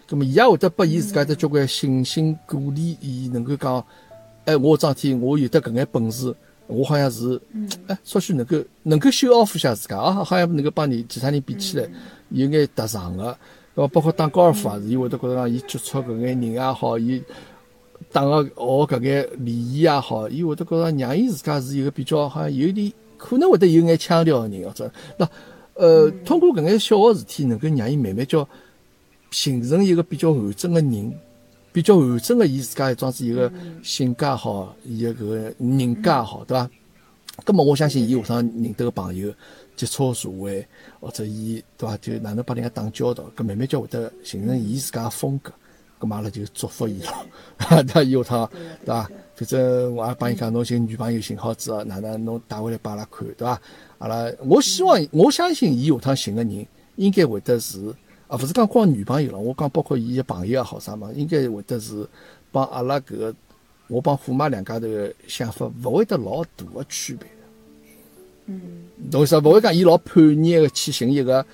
[0.07, 3.85] 咁么伊也会得拨伊自家得交关信心鼓励，伊能够讲，
[4.45, 6.35] 哎，我桩事体我有得搿眼本事，
[6.67, 7.39] 我好像是，
[7.87, 11.89] 哎，稍许能够能够修 off 一下自家，啊，好像能够帮你其他人比起来
[12.29, 13.31] 有眼特长个。
[13.73, 17.23] 咁么包括打高尔夫也是，伊会得觉着讲，伊接触搿眼人也好，伊
[18.11, 22.91] 打个学搿眼礼仪也好，伊会得觉着让伊自家是一个比较好像有点
[23.23, 25.29] 可能会得有眼腔调个人，或者那
[25.75, 28.47] 呃，通过搿眼小个事体，能够让伊慢慢叫
[29.29, 31.13] 形成一个比较完整个人，
[31.71, 33.51] 比较完整个伊自家一桩子一个
[33.83, 36.69] 性格也好，伊个搿个人格也好，对伐？
[37.45, 39.31] 咁么我相信伊下趟认得个朋友，
[39.75, 40.67] 接触社会，
[40.99, 45.53] 或者伊对伐，就哪能帮人家打交道，搿慢慢叫会得形成伊自家个风格。
[46.01, 47.13] 咁么阿拉就祝福伊咯，
[47.83, 48.01] 对伐？
[48.03, 48.49] 伊下趟
[48.83, 49.09] 对伐？
[49.35, 53.61] 反正我也帮伊讲，侬寻女朋友寻好之后，哪能侬带回来拨阿拉看，对伐？
[53.99, 57.93] 阿拉我希望我相信伊下趟寻个人应该会得是，
[58.27, 62.07] 啊，勿是讲光女朋友了，我讲包括伊个朋友也好啥嘛，应该会得是
[62.51, 63.35] 帮阿拉搿个
[63.87, 67.27] 我帮虎妈两家头个想法勿会得老大个区别。
[68.47, 68.61] 嗯，
[69.11, 69.47] 懂意思伐？
[69.49, 71.45] 勿会讲伊老叛逆个去寻一个，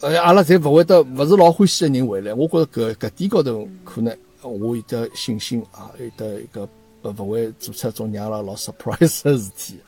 [0.00, 2.34] 呃，阿拉侪勿会得勿是老欢喜个人回来。
[2.34, 6.68] 我觉着搿搿点高头可能呃我有得信心啊，有得一个
[7.02, 9.80] 呃勿会做出种让阿拉老 surprise 个事体。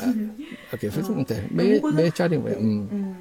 [0.00, 0.14] 呃
[0.74, 3.16] ，OK，反正对，每每家庭勿一样，嗯嗯，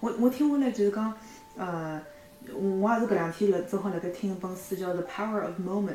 [0.00, 1.12] 我我听下来就是讲，
[1.56, 2.00] 呃，
[2.54, 5.88] 我也是搿两天辣正好辣盖听一本书叫《The Power of Moments》，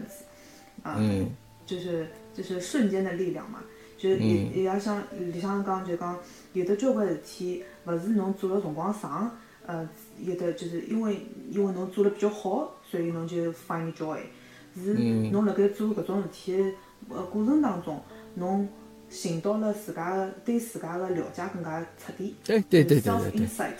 [0.82, 1.30] 啊、嗯
[1.68, 3.60] 就是就是瞬间的力量嘛，
[3.98, 6.18] 就是也也也像里向讲就讲
[6.56, 9.30] 有的交关事体，勿是侬做了辰光长，
[9.66, 9.88] 呃，
[10.20, 11.20] 有的就是因为
[11.52, 14.20] 因为侬做了比较好，所以侬就 find joy，
[14.74, 14.94] 是
[15.32, 16.64] 侬辣盖做搿种事体的
[17.10, 18.02] 呃过程当中，
[18.36, 18.68] 侬
[19.10, 23.46] 寻到了自家的对自家的了解更加彻底，对对对对对对。
[23.46, 23.74] insight，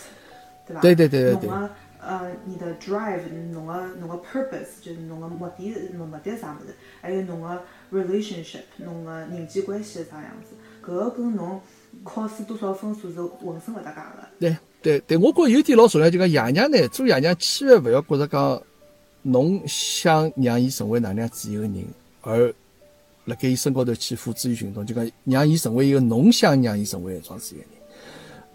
[0.66, 0.80] 对伐？
[0.82, 11.60] 对对对对对侬个呃，你的 drive，侬个侬个 purpose，就是侬个目的目目的是啥物事，还有侬个 relationship，侬个人际关系是啥样子，搿个跟侬
[12.04, 14.28] 考试多少分数是浑身勿搭界个。
[14.38, 18.62] 对对对，我觉着有点老重要，就讲爷娘呢，做爷娘千万勿要觉着讲，
[19.22, 21.84] 侬想让伊成为哪能样子一个人，
[22.22, 22.54] 而
[23.24, 27.75] 辣盖伊身高头去付诸于行动，就讲让伊成为一个侬想让伊成为一桩子一个人。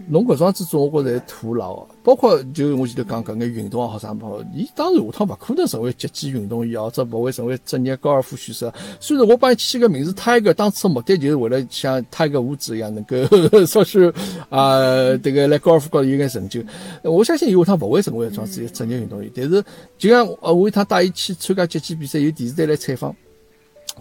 [0.10, 1.88] 侬搿桩子做，我觉着是徒劳个。
[2.04, 8.72] 包括就我前头讲搿眼运动也好啥么好，伊当然下趟勿可能成为击剑运动员，或者勿会成为职业高尔夫选手。
[9.00, 13.16] 虽然我帮伊起个名字 Tiger，当初目的就是为了像 Tiger Woods 一样，能够
[13.66, 14.06] 稍许
[14.50, 14.80] 啊，
[15.24, 16.62] 迭个辣高尔夫高头有眼成就。
[17.04, 19.32] 我相信伊下趟勿会成为一桩子职业运动员。
[19.36, 19.64] 但是
[19.98, 23.16] 就像呃，我一趟带伊去参加击剑比赛，有电视台来采访。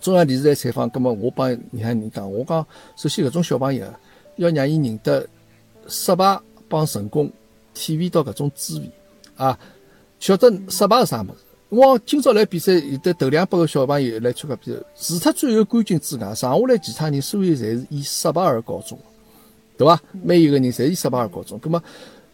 [0.00, 2.64] 中央电视台采访，葛么我帮你看人讲，我讲
[2.96, 3.84] 首先搿种小朋友
[4.36, 5.26] 要让伊认得
[5.90, 7.30] 失败帮成功，
[7.74, 8.90] 体会到搿种滋味
[9.36, 9.58] 啊，
[10.18, 11.34] 晓得失败是啥物事。
[11.68, 18.98] 我今朝来比赛，有得头两百个小朋友来参加比赛，除脱最后冠军之外，剩下来其他人所有侪是以失败而告终，
[19.76, 20.00] 对伐？
[20.12, 21.58] 每一个人侪以失败而告终。
[21.58, 21.82] 葛么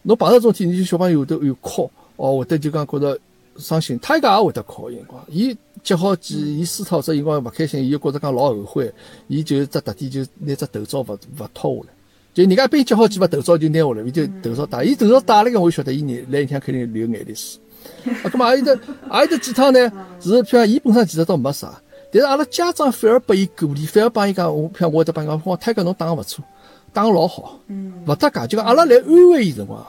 [0.01, 3.19] 侬碰到这种体，你就小朋友会得有哭，哦，会得就讲觉着
[3.57, 8.91] 伤心，他家也会得哭个辰光，伊接好几，伊输脱只辰光勿开心，伊就觉着讲老后悔，
[9.27, 11.93] 伊就只特点就拿只头罩勿勿脱下来，
[12.37, 17.59] 就人家一般接好几把头罩就拿下来，伊就头罩戴，伊头罩戴了个，我晓得伊眼来里向肯定流眼泪水。
[18.21, 19.91] 啊，咁么还有得还有得几趟呢？
[20.21, 26.45] 是譬如伊本身其实倒没啥，但是阿拉家长反而拨伊鼓励，反而帮伊讲，我譬如我会得帮伊讲，我太哥侬打个勿错，
[26.93, 27.59] 打个老好，
[28.05, 29.83] 勿搭界，就讲阿拉来安慰伊辰光，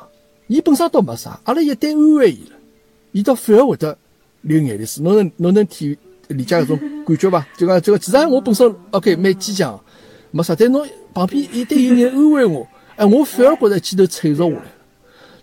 [0.47, 2.57] 伊本身倒没啥，阿拉一旦安慰伊了。
[3.13, 3.95] 伊倒反而会得
[4.41, 5.95] 流眼泪水，侬能侬能体
[6.29, 7.47] 理解搿种感觉伐？
[7.59, 9.79] 就讲这个，其实我本身 OK 蛮坚强，
[10.31, 10.87] 没啥，但侬
[11.19, 14.69] 旁边一定有人安慰我，哎，我反而觉着肩头脆弱下来了。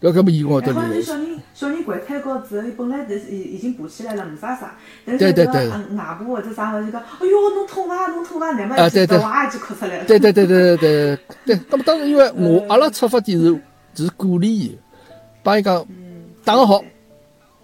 [0.01, 8.07] 要搿么伊跟我哎，好像得留就小人小人掼胎高之后，伊本来就是已已经爬起来了，没啥啥，但是对对对搿个嗯外婆或者啥个就讲，哎哟，侬痛伐？
[8.07, 8.51] 侬痛伐？
[8.51, 10.05] 乃末啊对对哇一记哭出来了。
[10.05, 11.19] 对对对对对对
[11.55, 13.57] 对，那么当然，因为我阿拉出发点是
[13.95, 14.77] 是鼓励伊，
[15.41, 16.83] 帮伊讲嗯，打得好，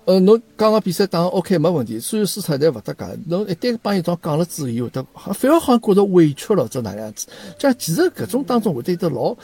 [0.06, 7.28] 呃，侬讲个比赛打 OK 没问题，所有输出侪勿搭界，侬一旦帮伊这样讲了之后，伊会得反而好像觉着委屈了，这哪能样子？
[7.58, 9.36] 就像其实搿种当中会得有得老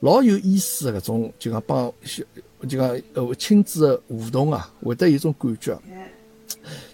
[0.00, 1.92] 老有意思的搿种，就讲帮
[2.68, 5.76] 就讲呃亲子的互动啊，会得有种感觉。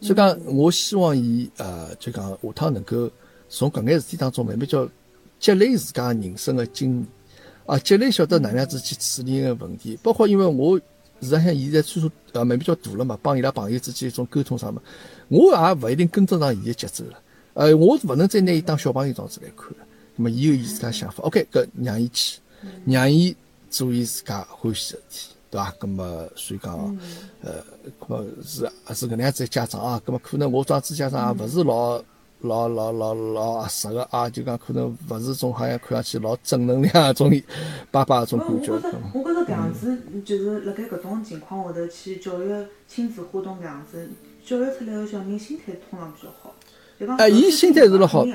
[0.00, 3.10] 所以讲，我希望伊呃，就讲下趟能够
[3.50, 4.88] 从搿眼事体当中慢慢叫
[5.38, 7.06] 积累自家人生的经验，
[7.66, 9.98] 啊，积累晓得哪能样子去处理个问题。
[10.02, 10.80] 包括因为我
[11.20, 14.80] 事实上现在岁数呃慢慢叫大了嘛，帮伊拉朋友之间一种沟通啥嘛，
[15.28, 17.20] 我也勿一定跟得上伊个节奏了。
[17.54, 19.86] 呃，我是勿能再拿伊当小朋友这样子来看了。
[20.16, 22.38] 那么伊有伊自家想法，OK，搿让伊去，
[22.84, 23.34] 让伊
[23.70, 25.70] 做伊自家欢喜个事体，对伐？
[25.78, 26.98] 葛么所以讲，
[27.42, 27.54] 呃，
[27.98, 32.02] 搿么是是搿能样子的家长啊，搿么可能我这样子家长也勿是老
[32.42, 37.30] 老老老老合适个啊，就讲可能勿是种好像看上去老正能量啊种
[37.90, 38.90] 爸爸种感觉我觉。
[38.90, 44.08] 着，我觉着搿样子，就是辣盖搿种情况下头去教育亲子互动搿样子，
[44.44, 46.54] 教育出来个小人心态通常比较好。
[46.98, 48.32] 就讲哎伊心态是老好个。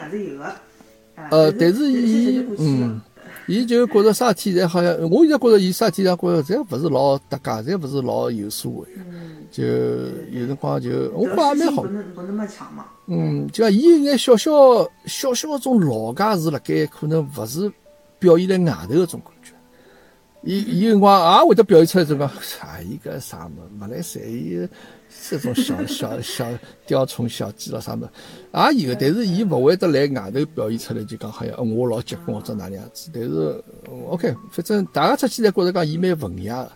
[1.15, 3.02] 哎呃，但是伊嗯，
[3.47, 8.88] 伊就觉着啥事体侪好像，我现在觉着伊啥事体上觉着侪勿是老搭界，侪勿是老有所谓
[9.51, 12.21] 就有辰光就我觉着也蛮好得失心不。
[12.23, 12.86] 那么强嘛。
[13.08, 14.51] 嗯，就讲伊有眼小小
[15.05, 17.71] 小小种老家是辣盖可能勿是
[18.17, 19.51] 表现在外头个种感觉。
[20.41, 24.67] 伊伊有辰光也会得表现出来，种讲，啊，伊搿啥么勿来三，伊
[25.30, 26.47] 这种小小小
[26.86, 28.08] 雕虫小技了啥么，
[28.54, 33.10] 也有，但是伊勿会得来外头表现出来，就讲好像呃我老结棍或者哪能样子。
[33.13, 33.63] 但是
[34.08, 36.71] OK，反正大家出去侪觉着讲伊蛮文雅个。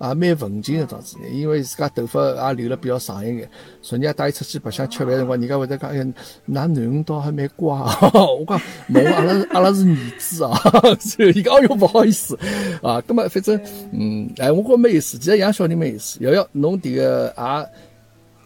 [0.00, 3.48] 也蛮文静个，这样子，因为自家头发也留了比较长一眼。
[3.80, 6.14] 昨日带伊出去白相吃饭辰光，人家会得讲，哎，㑚
[6.48, 7.96] 囡恩倒还蛮乖啊。
[8.02, 10.52] 我讲，侬阿拉阿拉是儿子啊。
[11.00, 12.38] 所以伊讲，哎哟，勿好意思
[12.82, 13.00] 啊。
[13.02, 13.60] 葛么反正，
[13.92, 16.18] 嗯，哎，我觉着蛮有意思，其实养小人蛮有意思。
[16.24, 17.68] 瑶瑶，侬迭个也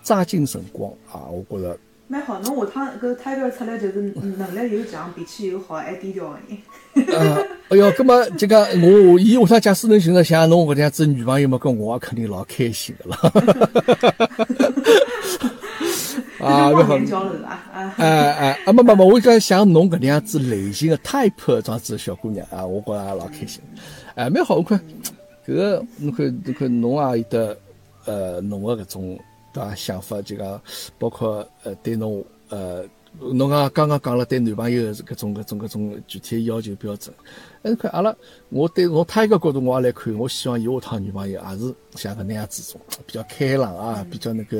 [0.02, 1.78] 抓紧辰光啊，我觉着。
[2.10, 4.00] 蛮好，侬下趟搿胎教出来就是
[4.38, 7.06] 能力又强，脾气又好，还低调个人。
[7.06, 7.36] 呃，
[7.68, 13.16] 哎哟，葛么就讲我伊下趟假使能寻着像侬搿能样子女朋友嘛，搿我也肯定老开心个了。
[16.40, 16.98] 啊，蛮好
[17.98, 23.60] 哎哎，啊没没没，我讲像侬搿能样子类型的 type 这样子的小姑娘啊，我觉着也老开心。
[24.14, 24.80] 哎，蛮好，我看
[25.46, 27.54] 搿个侬看侬看侬也有得
[28.06, 29.18] 呃侬个搿种
[29.52, 30.60] 对伐想法，就讲
[30.98, 32.84] 包括呃对侬呃
[33.18, 37.14] 侬讲刚刚讲了对男朋友的搿种搿种搿种具体的要求标准。
[37.62, 38.14] 哎，看阿拉，
[38.50, 44.56] 我对从他一个角度我也来看，我希望伊下趟女朋友也是像搿能样子种比较开朗啊，比较能够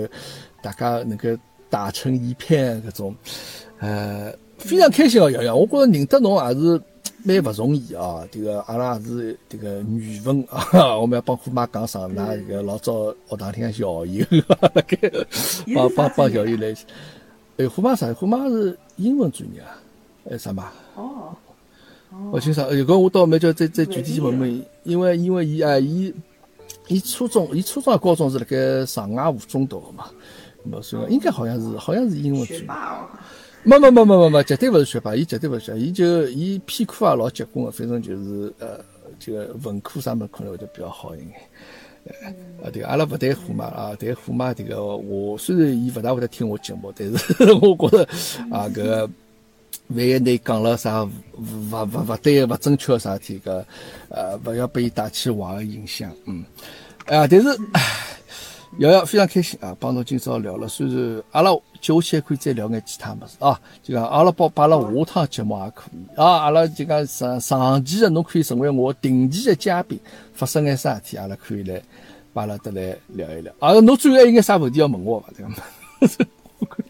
[0.62, 1.29] 大家能够
[1.70, 3.14] 打成一片搿种，
[3.79, 6.83] 呃，非常开心哦，瑶瑶，我觉着认得侬也是
[7.29, 8.27] 蛮勿容易啊。
[8.31, 14.25] 这个阿拉也是这个语文啊， 我们要帮虎妈讲声，㑚这个老早学堂里向校友，
[14.73, 14.97] 辣盖
[15.75, 16.75] 帮帮帮校友来。
[17.59, 18.12] 哎，虎妈啥？
[18.14, 19.77] 虎妈是英文专业啊？
[20.31, 20.71] 哎，啥嘛？
[20.95, 21.35] 哦，
[22.33, 26.14] 勿清爽，呃，搿我倒没叫再再具体去问问伊，因为因为伊啊，伊
[26.87, 30.05] 伊初中，伊初中和高中是辣盖上外附中读个嘛，
[30.62, 32.67] 那么所以应该好像是好像是英文专业。
[33.68, 38.81] 没没没没没没，绝对勿是学霸，伊绝对勿是学霸，伊就伊偏科也老结棍个，反正就是呃，
[39.20, 41.28] 这个文科啥么可能会得比较好一眼。
[42.62, 48.02] 呃啊，对，阿拉勿谈虎妈啊，谈虎妈这个，我虽然伊勿大会得听我节目，但是 我觉着
[48.50, 49.11] 啊，搿个
[49.88, 51.11] 万一你讲了啥勿
[51.70, 53.62] 勿勿勿对个、勿正确个啥事体，搿
[54.09, 56.42] 呃勿要拨伊带起坏个影响，嗯，
[57.07, 57.83] 啊，但是唉
[58.76, 61.50] 瑶瑶非常开心啊，帮侬今朝聊了，虽然阿拉
[61.81, 69.98] 接下去还可以再聊眼其他么事啊，就讲阿拉帮摆了下趟节目也可以啊，阿拉就讲长长期的侬可以成为我定期的嘉宾，
[70.35, 71.83] 发生眼啥事体，阿拉可以来
[72.33, 73.52] 把阿拉得来聊一聊。
[73.59, 75.28] 啊，侬最后还有眼啥问题要问我伐？
[75.37, 76.26] 对伐？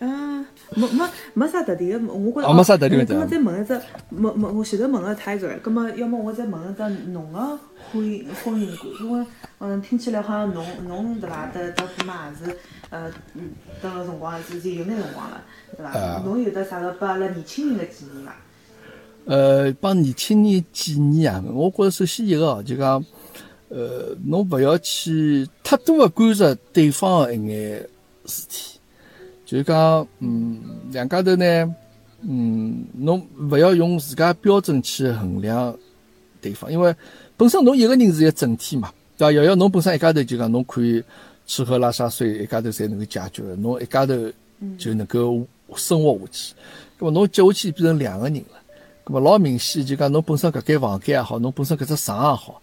[0.01, 1.05] 嗯， 没没
[1.35, 7.59] 没啥特地个，我觉着哦没啥特地问题咁么再问一只，没没我前头问个太个，那么要么我再问一只侬个
[7.93, 9.27] 婚姻婚姻观，因为
[9.59, 11.47] 嗯听起来好像侬侬对伐？
[11.53, 12.57] 得得姑妈也是
[12.91, 13.51] 呃嗯，
[13.83, 15.43] 得个辰光是已经有眼辰光了，
[15.77, 16.23] 对伐啊？
[16.25, 18.37] 侬有得啥个拨阿拉年轻人个建议伐？
[19.25, 23.05] 呃，帮年轻人建议啊，我觉着首先一个哦，就讲，
[23.69, 27.87] 呃，侬勿要去太多的干涉对方的一眼
[28.25, 28.78] 事体，
[29.49, 30.61] 就是讲，嗯，
[30.93, 31.75] 两家头呢，
[32.21, 35.75] 嗯，侬勿要用自家标准去衡量
[36.43, 36.95] 对方，因为
[37.35, 39.33] 本身侬一个人是一个整体嘛，对伐？
[39.33, 41.03] 瑶瑶侬本身一家头就讲侬可以
[41.47, 44.15] 吃喝拉撒睡一家头侪能够解决的，侬一家头
[44.77, 45.43] 就能够
[45.77, 46.55] 生活下去。
[46.99, 48.61] 咁么侬接下去变成两个人了，
[49.07, 52.61] 咁么老明显就讲侬本身搿间房间也好，侬本身搿只床也好，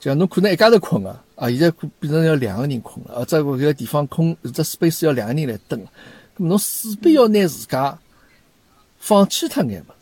[0.00, 5.86] 就讲侬可能一家头困个，啊，现在变成要两个人困了，啊，再搿个地方空，这 space 要两个人来蹲，咁
[6.42, 7.98] 么侬势必要拿自家
[8.98, 9.94] 放弃脱眼嘛，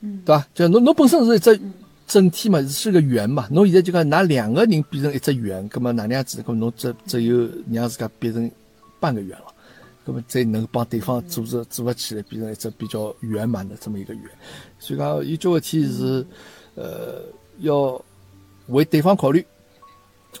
[0.00, 0.46] 嗯对伐？
[0.54, 1.60] 就侬侬本身是一只
[2.06, 6.42] 整体嘛，是个圆嘛，侬现在就讲拿两个人变成一只圆，咁么哪能样子？
[6.42, 8.50] 咁么侬只只有让自家变成
[9.00, 9.46] 半个圆了。
[10.06, 14.22] 咁么才能帮对方组织组合起来，变成一只比较圆满的这么一个圆。
[14.78, 16.24] 所以讲，有交关天是，
[16.76, 17.24] 呃，
[17.58, 18.00] 要
[18.68, 19.44] 为对方考虑，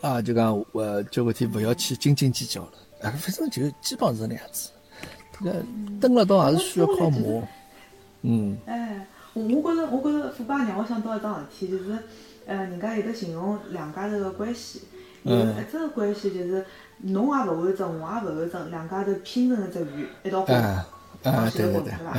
[0.00, 2.72] 啊，就讲呃，交关天勿要去斤斤计较了，
[3.06, 4.70] 啊，反正就基本上是那样子。
[5.38, 5.62] 这个
[6.00, 7.42] 登了倒还是需要靠磨，
[8.22, 8.56] 嗯。
[8.66, 11.98] 哎，我我觉着，我觉着，腐败让我想到一桩事体，就是，
[12.46, 14.82] 呃，人家有的形容两家头个关系，
[15.24, 16.64] 有嗯一只关系就是
[17.02, 20.86] 侬也勿完整，我也勿完整，两家头拼成一只圆，一道滚，啊
[21.24, 22.14] 啊，往前滚，对伐？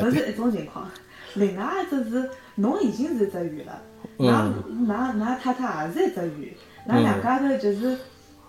[0.00, 0.88] 搿 是一种情况。
[1.34, 3.80] 另外一只是侬已经是一只圆了，
[4.18, 4.30] 㑚
[4.68, 6.54] 嗯㑚㑚太太也是一只圆，
[6.88, 7.98] 㑚两家头就是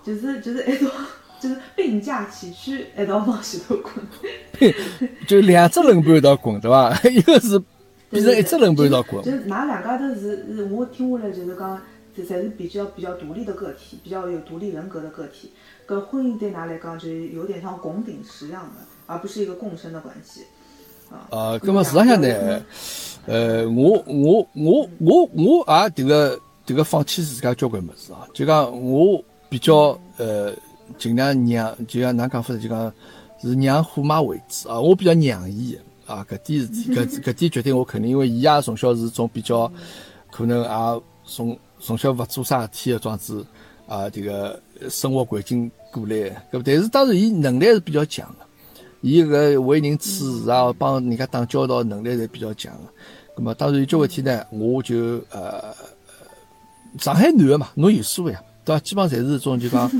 [0.04, 0.92] 就是就是一道
[1.44, 4.74] 就是并驾齐驱，一道往前头滚。
[5.28, 6.98] 就两只轮盘一道滚，对伐？
[7.10, 7.62] 一个是
[8.10, 11.82] 变成一只轮盘一道滚就，是㑚两家头是是我听下来就是讲，
[12.16, 15.52] 这侪是比较比较独立的个体，比较有独立人格的个体。
[15.86, 20.44] 搿婚姻对㑚来讲，就是有点像拱顶石一样的，而不是一个共生的关系。
[21.12, 22.62] 啊，啊，咁么事实上呢，
[23.26, 30.54] 呃，我我我我我也迭个迭个放弃自家交关物事啊，就讲我比较呃
[30.98, 32.94] 尽量让，就像㑚讲法子，就讲
[33.42, 39.72] 是让虎妈为主啊，我比较让伊啊，搿点事体，搿 搿点决定我肯定，因为伊也从小是种比较
[40.32, 43.46] 可能也从从小勿做啥事体的这样子
[43.88, 48.46] 啊，迭个生活环境过来的，搿但是当然伊能力是比较强的。
[49.02, 50.06] 伊搿为人处
[50.40, 52.80] 事啊，帮人家打交道能力侪比较强个。
[53.36, 55.76] 咁么当然有交关天呢，我就呃，
[57.00, 58.80] 上海男个嘛，侬有数呀，对伐？
[58.80, 59.92] 基本上侪是种就讲，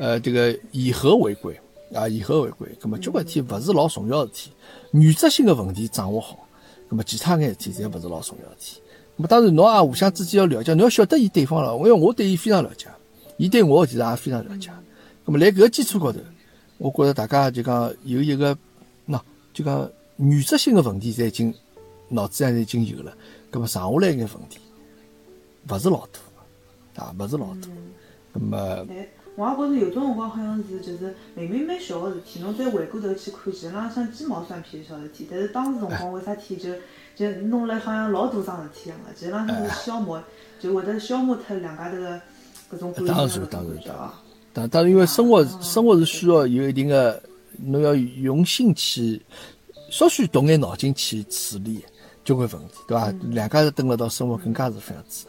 [0.00, 1.60] 呃，这个以和为贵
[1.94, 2.66] 啊，以和为贵。
[2.80, 4.50] 咁么交关事体勿是老重要事体，
[4.92, 6.48] 原则性的问题掌握好，
[6.88, 8.80] 咁么其他眼事体侪勿是老重要事体。
[9.18, 12.88] 咁么当然侬也互相之间要了解，侬要晓得伊对方了，因为我对伊非常了解，
[13.36, 14.70] 伊对我其实也非常了解。
[15.26, 16.18] 咁么辣搿个基础高头。
[16.78, 18.56] 我觉着大家就讲有一个，
[19.06, 19.20] 喏，
[19.52, 19.86] 就讲
[20.16, 21.54] 原则性的问题，侪已经
[22.08, 23.14] 脑子上已经有了。
[23.50, 24.58] 葛么剩下来眼问题，
[25.68, 27.70] 勿是老多，啊，勿是老多。
[28.32, 36.74] 葛么，对，我也觉着有种辰光好像是就是明明蛮小个事体，侬再回过头去看，其实浪向鸡毛蒜皮个小事体，但是当时辰光为啥体就
[37.16, 40.22] 就弄了好像老大桩事体一样个，其实浪向是消磨，
[40.58, 42.20] 就会得消磨脱两家头个
[42.72, 44.22] 搿种感当情的然当然感觉啊。
[44.52, 47.22] 当当然，因为生活生活是需要有一定的，
[47.56, 49.22] 侬要用心去，
[49.90, 51.84] 稍许动眼脑筋去处理
[52.24, 53.12] 交关问题，对伐？
[53.30, 55.26] 两家头蹲辣到生活更加是这样子。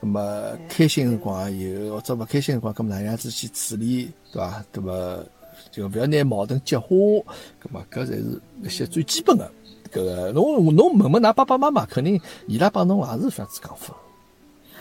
[0.00, 4.64] 那么开心辰光也有，或者勿开心辰光，咁么哪样子去处理，对伐？
[4.72, 5.24] 那么
[5.70, 9.50] 就勿要拿矛盾激化，咁么搿侪是一些最基本的。
[9.92, 13.94] 搿个侬侬问问㑚爸爸妈妈，肯定伊拉帮侬也是这样子讲法。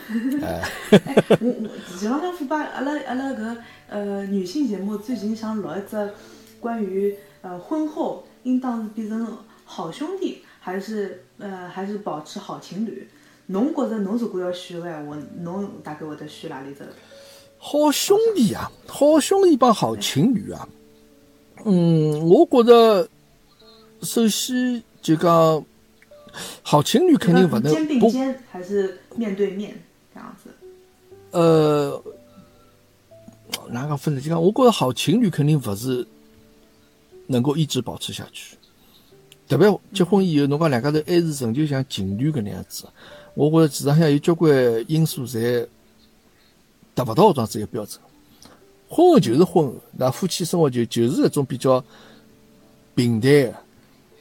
[0.44, 0.62] 哎，
[1.40, 3.58] 我我前浪向腐败，阿拉阿拉搿
[3.90, 6.12] 呃女性节目最近想录一只
[6.60, 13.08] 关于呃婚后应当是变成好兄弟，还是呃还是保持好情侣？
[13.48, 16.84] 侬觉着侬如果要选个闲话，侬大概会得选哪里只？
[17.58, 20.68] 好兄弟啊，好兄弟帮好情侣啊。
[21.64, 23.10] 嗯，我觉着
[24.02, 25.66] 首先就讲
[26.62, 29.76] 好情侣肯定勿能不并肩还是面对面
[30.14, 30.50] 这样子？
[31.32, 32.04] 呃，
[33.70, 34.22] 哪个分呢？
[34.22, 36.06] 就讲我觉着好情侣肯定勿是
[37.28, 38.58] 能够一直保持下去。
[39.48, 42.86] 特别结婚以后，侬讲两家头还是仍旧像情侣搿能样子，
[43.36, 44.52] 我觉着市场上有交关
[44.88, 45.68] 因素侪
[46.94, 48.00] 达勿到这样子一个标准。
[48.88, 51.84] 婚后就是婚后，那夫妻生活就就是搿种比较
[52.94, 53.54] 平淡的，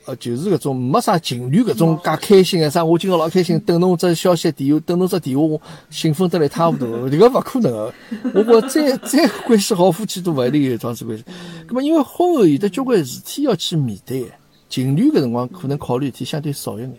[0.07, 2.85] 呃，就是搿种没啥情侣搿种介开心个啥。
[2.85, 7.95] 我今朝老开心，等侬只消息电话，等侬只电话，我兴奋得来一塌糊涂， 迭个勿可能个。
[8.35, 11.25] 我觉着再再关系好，夫妻都勿一定有这样子关系。
[11.69, 14.27] 葛么因为婚后有的交关事体要去面对，
[14.69, 16.99] 情侣搿辰光可能考虑事体相对少一眼。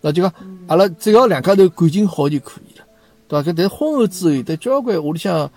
[0.00, 0.34] 那就讲，
[0.66, 2.84] 阿拉只要两家头感情好就可以了，
[3.28, 3.50] 对伐？
[3.50, 5.50] 搿但是婚后之后有得交关屋里向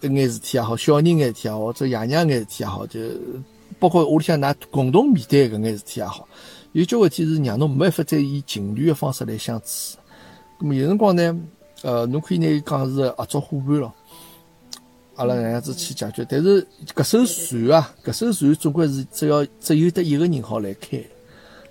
[0.00, 3.00] 一眼事体也好，小人眼事体也好，或者爷娘眼事体也好，就
[3.78, 6.28] 包括屋里向㑚共同面对搿眼事体也好，
[6.72, 9.98] 有交关事体是让侬没办法再以情侣个方式来相处。
[10.60, 11.40] 咁么有辰光呢，
[11.82, 13.92] 呃，侬可以拿伊讲是合作伙伴咯。
[15.16, 21.00] 阿拉搿样子去解决，但是搿艘船啊，搿艘船总归是只要只有得一个人好来开，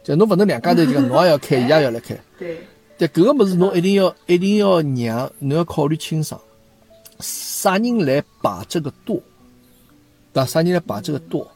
[0.03, 2.19] 就侬勿能两家头就讲 侬也要开，伊也要来开。
[2.37, 2.57] 对，
[2.97, 6.39] 但搿个物事侬一定要一定要让侬要考虑清爽，
[7.19, 9.21] 啥人来把这个舵，
[10.33, 10.45] 对？
[10.45, 11.49] 啥人来把这个舵，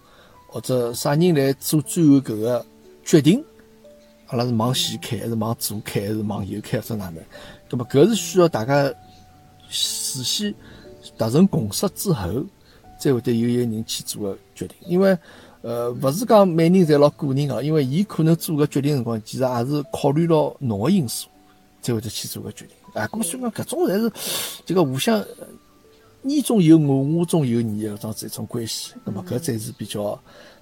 [0.47, 2.65] 或者啥人来做最后搿个
[3.03, 3.43] 决定？
[4.27, 7.15] 阿拉是往前开，还是往左开，还是往右开，或者哪能？
[7.69, 8.93] 葛末搿是需要大家
[9.69, 10.53] 事先
[11.17, 12.45] 达成共识之后，
[12.99, 14.75] 才会得有一个人去做个决定。
[14.85, 15.17] 因为
[15.67, 21.27] 呃，勿是讲每人侪老个人个，因为伊可能做个决定辰光，其实也是考虑到侬个因素，
[21.81, 22.73] 才会得去做个决定。
[22.93, 25.27] 啊，咁所以讲搿种侪是这个互相呃
[26.21, 28.93] 你中有我，我中有你个这样子一种关系。
[29.03, 30.17] 那么搿才是比较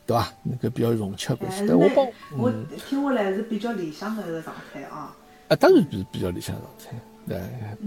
[0.07, 0.33] 对伐？
[0.41, 1.63] 那个比较融洽关系。
[1.67, 2.03] 但我帮
[2.39, 2.51] 我
[2.89, 5.15] 听下来是比较理想的一个状态啊。
[5.49, 6.99] 啊，当然比比较理想状态。
[7.27, 7.39] 对，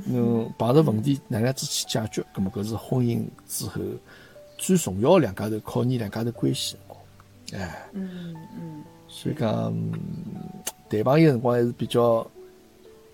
[0.06, 2.24] 侬碰着问题哪能样子去解决？
[2.32, 3.80] 咁么搿是婚姻之后
[4.56, 6.76] 最重要的两家头考验两家头关系。
[7.54, 9.72] 哎，嗯嗯，所以讲
[10.90, 12.26] 谈朋友辰光还是比较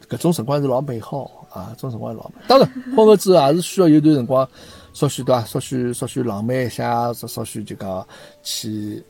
[0.08, 2.42] 搿种辰光是老美好啊，搿种辰光老美。
[2.48, 4.48] 当然，婚后之后也是需要有段辰光，
[4.92, 5.44] 稍许对伐？
[5.44, 8.06] 稍许稍许浪漫一下，稍稍许就讲
[8.42, 9.02] 去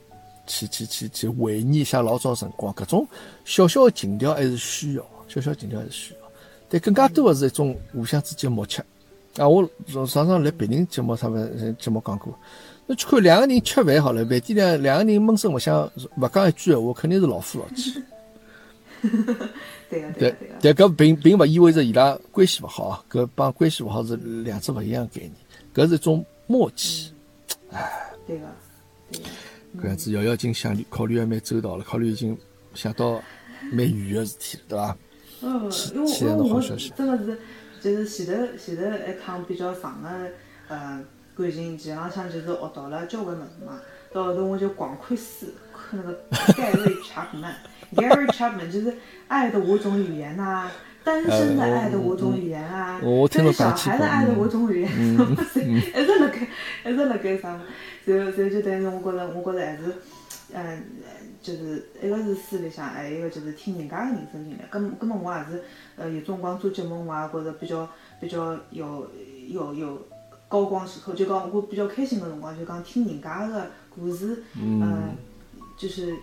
[0.46, 3.06] 去去去去回忆一下老早辰光，搿种
[3.44, 6.20] 小小的情调还是需要，小小情调还是需要。
[6.68, 8.82] 但更加多的是一种互相之间默契。
[9.36, 12.32] 啊，我常常常来别人节目上面呃节目讲过，
[12.86, 18.02] 那去看两个人吃饭好了，饭店里两个人闷声勿响，勿讲一句闲话，肯定是老夫老妻。
[19.90, 20.54] 对个对对个对个。
[20.62, 25.32] 但搿并并勿意味着伊拉关系勿好啊，搿帮关系勿好是两只勿一样的概念，
[25.74, 27.12] 搿是一种默契。
[28.26, 28.46] 对个，
[29.10, 29.82] 对个。
[29.82, 32.38] 搿样子瑶瑶已经想考虑还蛮周到了，考虑已经
[32.74, 33.20] 想到
[33.72, 34.96] 蛮远个事体了，对伐？
[35.42, 37.38] 嗯，因为期待因为我侬好消息真个是，
[37.84, 40.08] 就是前头前头一趟比较长个
[40.68, 41.04] 呃
[41.36, 43.78] 感情前浪向就是学到了交关物事嘛，
[44.10, 46.18] 到后头我就狂看书，看那个
[46.56, 47.54] 盖瑞查普曼
[47.94, 48.92] ，Gary Chapman 就是
[49.28, 50.70] 《爱的五种语言》呐，
[51.04, 52.98] 单身的爱的五种语言啊，
[53.52, 54.90] 小孩的爱的嗯五种语言，
[55.92, 57.48] 一直辣盖一直辣盖啥，
[58.06, 59.94] 然后然后就等于我觉着我觉着还是，
[60.54, 60.82] 嗯。
[61.44, 64.62] 就是一个是书里向，还有一个就是听人家的人生经历。
[64.72, 65.62] 咁咁么我也是，
[65.96, 67.86] 呃，有辰光做节目，我也觉着比较
[68.18, 69.06] 比较有
[69.50, 70.02] 有有
[70.48, 75.14] 高光时刻，就讲我比较开心个辰光，就讲听人家的故事，嗯、
[75.76, 76.16] 就是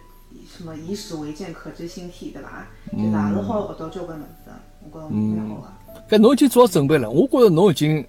[0.49, 2.65] 什么以史为鉴，可知兴替，对伐？
[2.91, 6.17] 就是也是好学到交关物事的，我觉着蛮好个。
[6.17, 8.03] 搿侬已经做好准备了，我觉着侬已经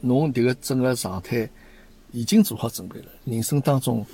[0.00, 1.46] 侬迭个整个状态
[2.12, 3.06] 已经做好准备了。
[3.24, 4.06] 人生当中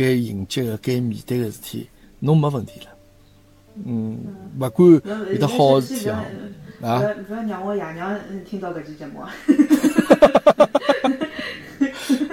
[0.00, 1.86] 该迎接的、该面对的事体，
[2.20, 2.86] 侬没问题了。
[3.84, 4.16] 嗯，
[4.58, 4.90] 勿管
[5.30, 6.24] 有得好的事体啊，
[6.80, 9.30] 要不要让我爷娘嗯听到搿期节目啊！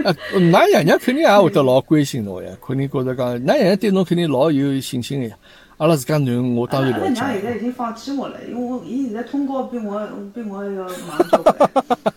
[0.06, 5.38] 啊，㑚爷娘肯定也会得老关心侬呀，肯定觉着讲，㑚爷娘对侬肯定老有信心个呀。
[5.78, 7.22] 阿拉自家囡恩，我当然阿拉了解。
[7.22, 11.70] 娘现在已经放弃我了，因为我伊现在通告比我比我要忙交关。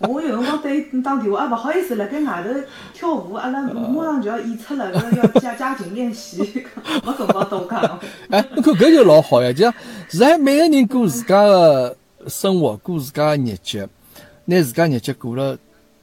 [0.09, 2.49] 我有辰光对伊打电话，啊，勿好意思，辣盖外头
[2.95, 6.65] 跳舞，阿拉马上就要演出了，要加加紧练习，
[7.05, 8.01] 没辰光多讲。
[8.31, 9.75] 哎，侬看搿就老好呀，就像
[10.09, 11.95] 现在每个人过自家的
[12.29, 13.87] 生活，过自家的日节，
[14.47, 15.59] 拿自家日节过了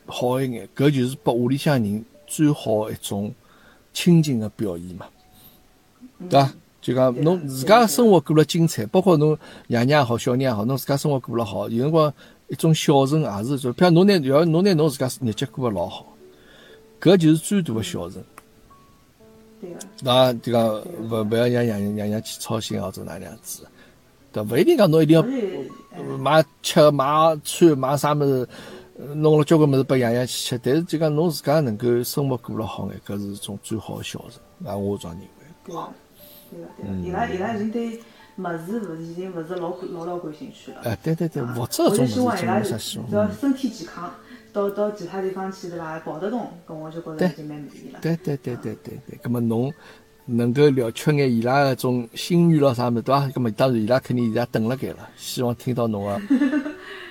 [0.05, 3.33] 好一眼，搿就是拨屋里向人最好的一种
[3.93, 5.07] 亲情的表现嘛，
[6.29, 6.51] 对伐？
[6.87, 12.13] 就讲侬自家的生活过了精彩，包括侬爷娘也好，小人也好，侬自家生活过了好，有辰光
[12.47, 16.05] 一种孝顺也是一种，譬如侬拿要侬拿侬自家日节过得老好，
[17.01, 18.23] 搿就是最大的孝顺。
[19.59, 23.67] 对个，那这个勿勿要让爷爷爷娘去操心或者哪能样子，
[24.31, 24.55] 对伐？
[24.55, 28.47] 勿一定讲侬一定要买吃买穿买啥物事，
[28.97, 34.73] 呃弄了交关物事拨爷爷去吃，但是就讲侬自家能够生活过了好眼，搿是一种最好的孝顺。
[34.73, 35.83] 啊，我这样认为。
[36.49, 37.99] 对个，对个，伊拉伊拉已经对
[38.37, 40.81] 物事勿是已经勿是老老老感兴趣了。
[40.83, 44.11] 哎，对对对，啊物质我就这种物事希望伊拉真没啥希只要身体健康，
[44.53, 47.99] 到到其他地方去对伐，跑得动，搿我就觉着对已经蛮满意了。
[48.01, 49.73] 对对对对对对，葛么侬
[50.25, 53.27] 能够了却眼伊拉搿种心愿咯啥物事，对伐？
[53.29, 56.21] 葛么当然伊拉肯定现在等辣盖了，希望听到侬个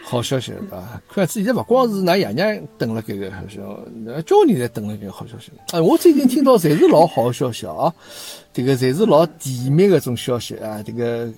[0.09, 1.03] 好消息，啊？
[1.09, 3.61] 看样子现在勿光是㑚爷娘等辣盖个好消息，
[4.07, 5.51] 呃交关人侪等辣盖好消息。
[5.73, 7.93] 哎，我最近听到侪是老好的消息啊，
[8.53, 11.29] 这个侪是老甜蜜个种消息啊，这个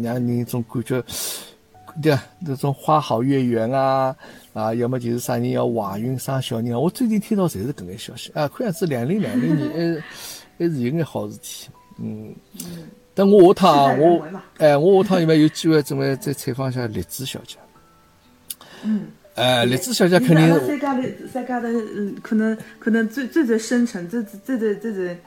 [0.00, 1.02] 让人种感觉。
[2.00, 4.16] 对啊，那种花好月圆啊，
[4.54, 6.78] 啊，要么就是啥人要怀孕生小人啊。
[6.78, 10.02] 我最近听到侪是搿眼消息啊，看样子两零两零年
[10.56, 11.68] 还还是有眼好事体。
[11.98, 12.32] 嗯，
[13.14, 17.56] 等我下趟啊，我为嘛哎，我下趟有没有有机会准备再采访一下栗子小姐？
[18.84, 21.02] 嗯，呃，栗子小姐肯阿拉定三家头
[21.32, 25.18] 三家的，嗯，可能可能最最最深沉，最最最最最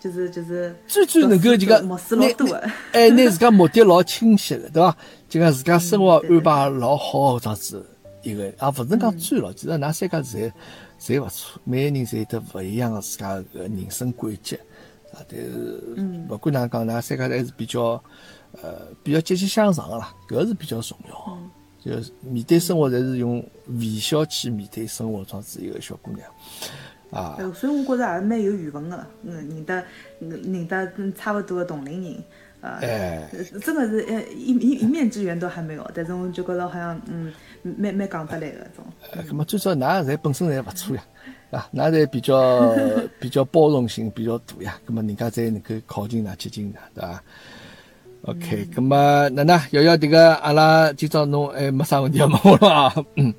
[0.00, 1.96] 就是就是最最能够就讲目
[2.36, 2.70] 多的。
[2.90, 4.96] 哎，拿自家目的老清晰的，对伐？
[5.28, 7.86] 就讲自家生活安排老好，这样子
[8.22, 9.52] 一个，也勿是讲最老。
[9.52, 10.50] 其实㑚三家侪
[11.00, 14.56] 侪勿错，每个人侪有得勿一样个自家个人生轨迹
[15.12, 15.22] 啊。
[15.28, 15.80] 但是，
[16.28, 18.02] 勿管哪能讲，㑚三家还是比较
[18.60, 21.38] 呃比较积极向上个啦，搿是比较重要。
[21.84, 23.44] 就是面对生活，侪是用
[23.80, 26.28] 微笑去面对生活，这样子一个小姑娘。
[27.10, 27.36] 啊。
[27.38, 29.84] 呃，所以我觉着也是蛮有缘分个，嗯，认得
[30.20, 32.22] 嗯认得跟差勿多个同龄人，
[32.60, 38.84] 呃，哎，呃真的是呃一一一面之缘都还没有，但是我就觉着好像嗯蛮蛮讲得来个种。
[39.12, 41.04] 呃，那么最少㑚侪本身侪勿错呀，
[41.50, 42.74] 啊，㑚侪比较
[43.20, 47.22] 比较包容性比较大呀，那么人家才能够靠近㑚、接近㑚，对伐
[48.24, 52.94] ？OK，咁么哪能瑶瑶这个阿拉今朝侬还没啥问题要问我了啊？
[53.16, 53.32] 嗯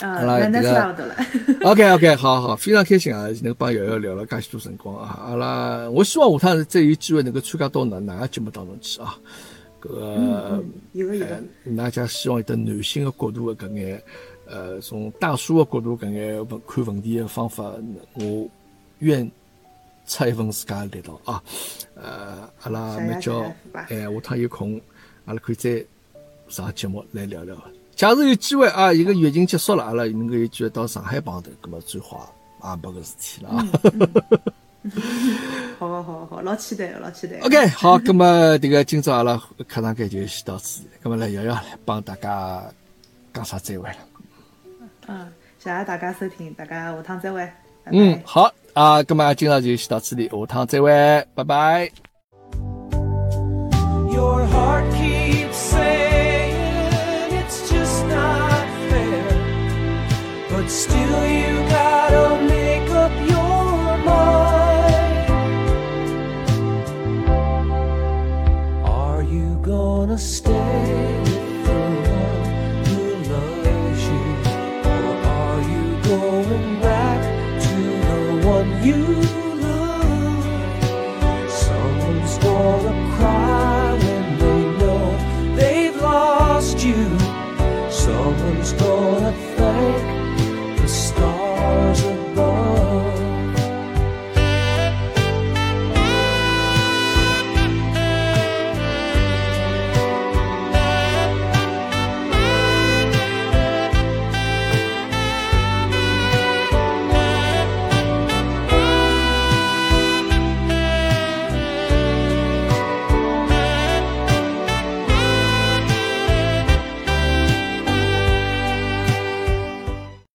[0.00, 1.14] 啊，好了那那这了。
[1.70, 9.14] OK OK，好好，非常开心啊，能帮瑶瑶聊了介许多辰光啊，阿拉我希望下趟再有机会能够参加到哪哪个节目当中去啊，
[9.80, 10.14] 搿个。
[10.16, 11.42] 嗯，有个有个。
[11.76, 14.02] 大家希望有得男性的角度的搿眼，
[14.48, 17.70] 呃，从大叔的角度搿眼问看问题的方法，
[18.14, 18.48] 我
[19.00, 19.30] 愿
[20.06, 21.42] 出一份自家的力道啊。
[21.94, 23.40] 呃，阿拉蛮叫
[23.72, 24.80] 哎，下趟有空，
[25.26, 25.84] 阿拉可以再
[26.48, 27.56] 上节目来聊聊。
[27.94, 32.34] 假如有机会啊，一个疫情结束了，阿拉能够有机会到上海碰头，葛么最好
[32.64, 33.68] 也没个事体了啊。
[35.78, 37.46] 好好好好，老期待个，老期待个。
[37.46, 39.36] OK，好，葛么迭个今朝阿拉
[39.68, 42.64] 课堂间就先到此，葛么来瑶瑶来帮大家
[43.32, 43.96] 讲啥再会了。
[45.06, 47.48] 嗯，谢谢大家收听，大家下趟再会。
[47.84, 50.90] 拜拜嗯，好啊，那么今朝就先到这里，下趟再会，
[51.34, 51.90] 拜拜。
[54.12, 54.91] Your heart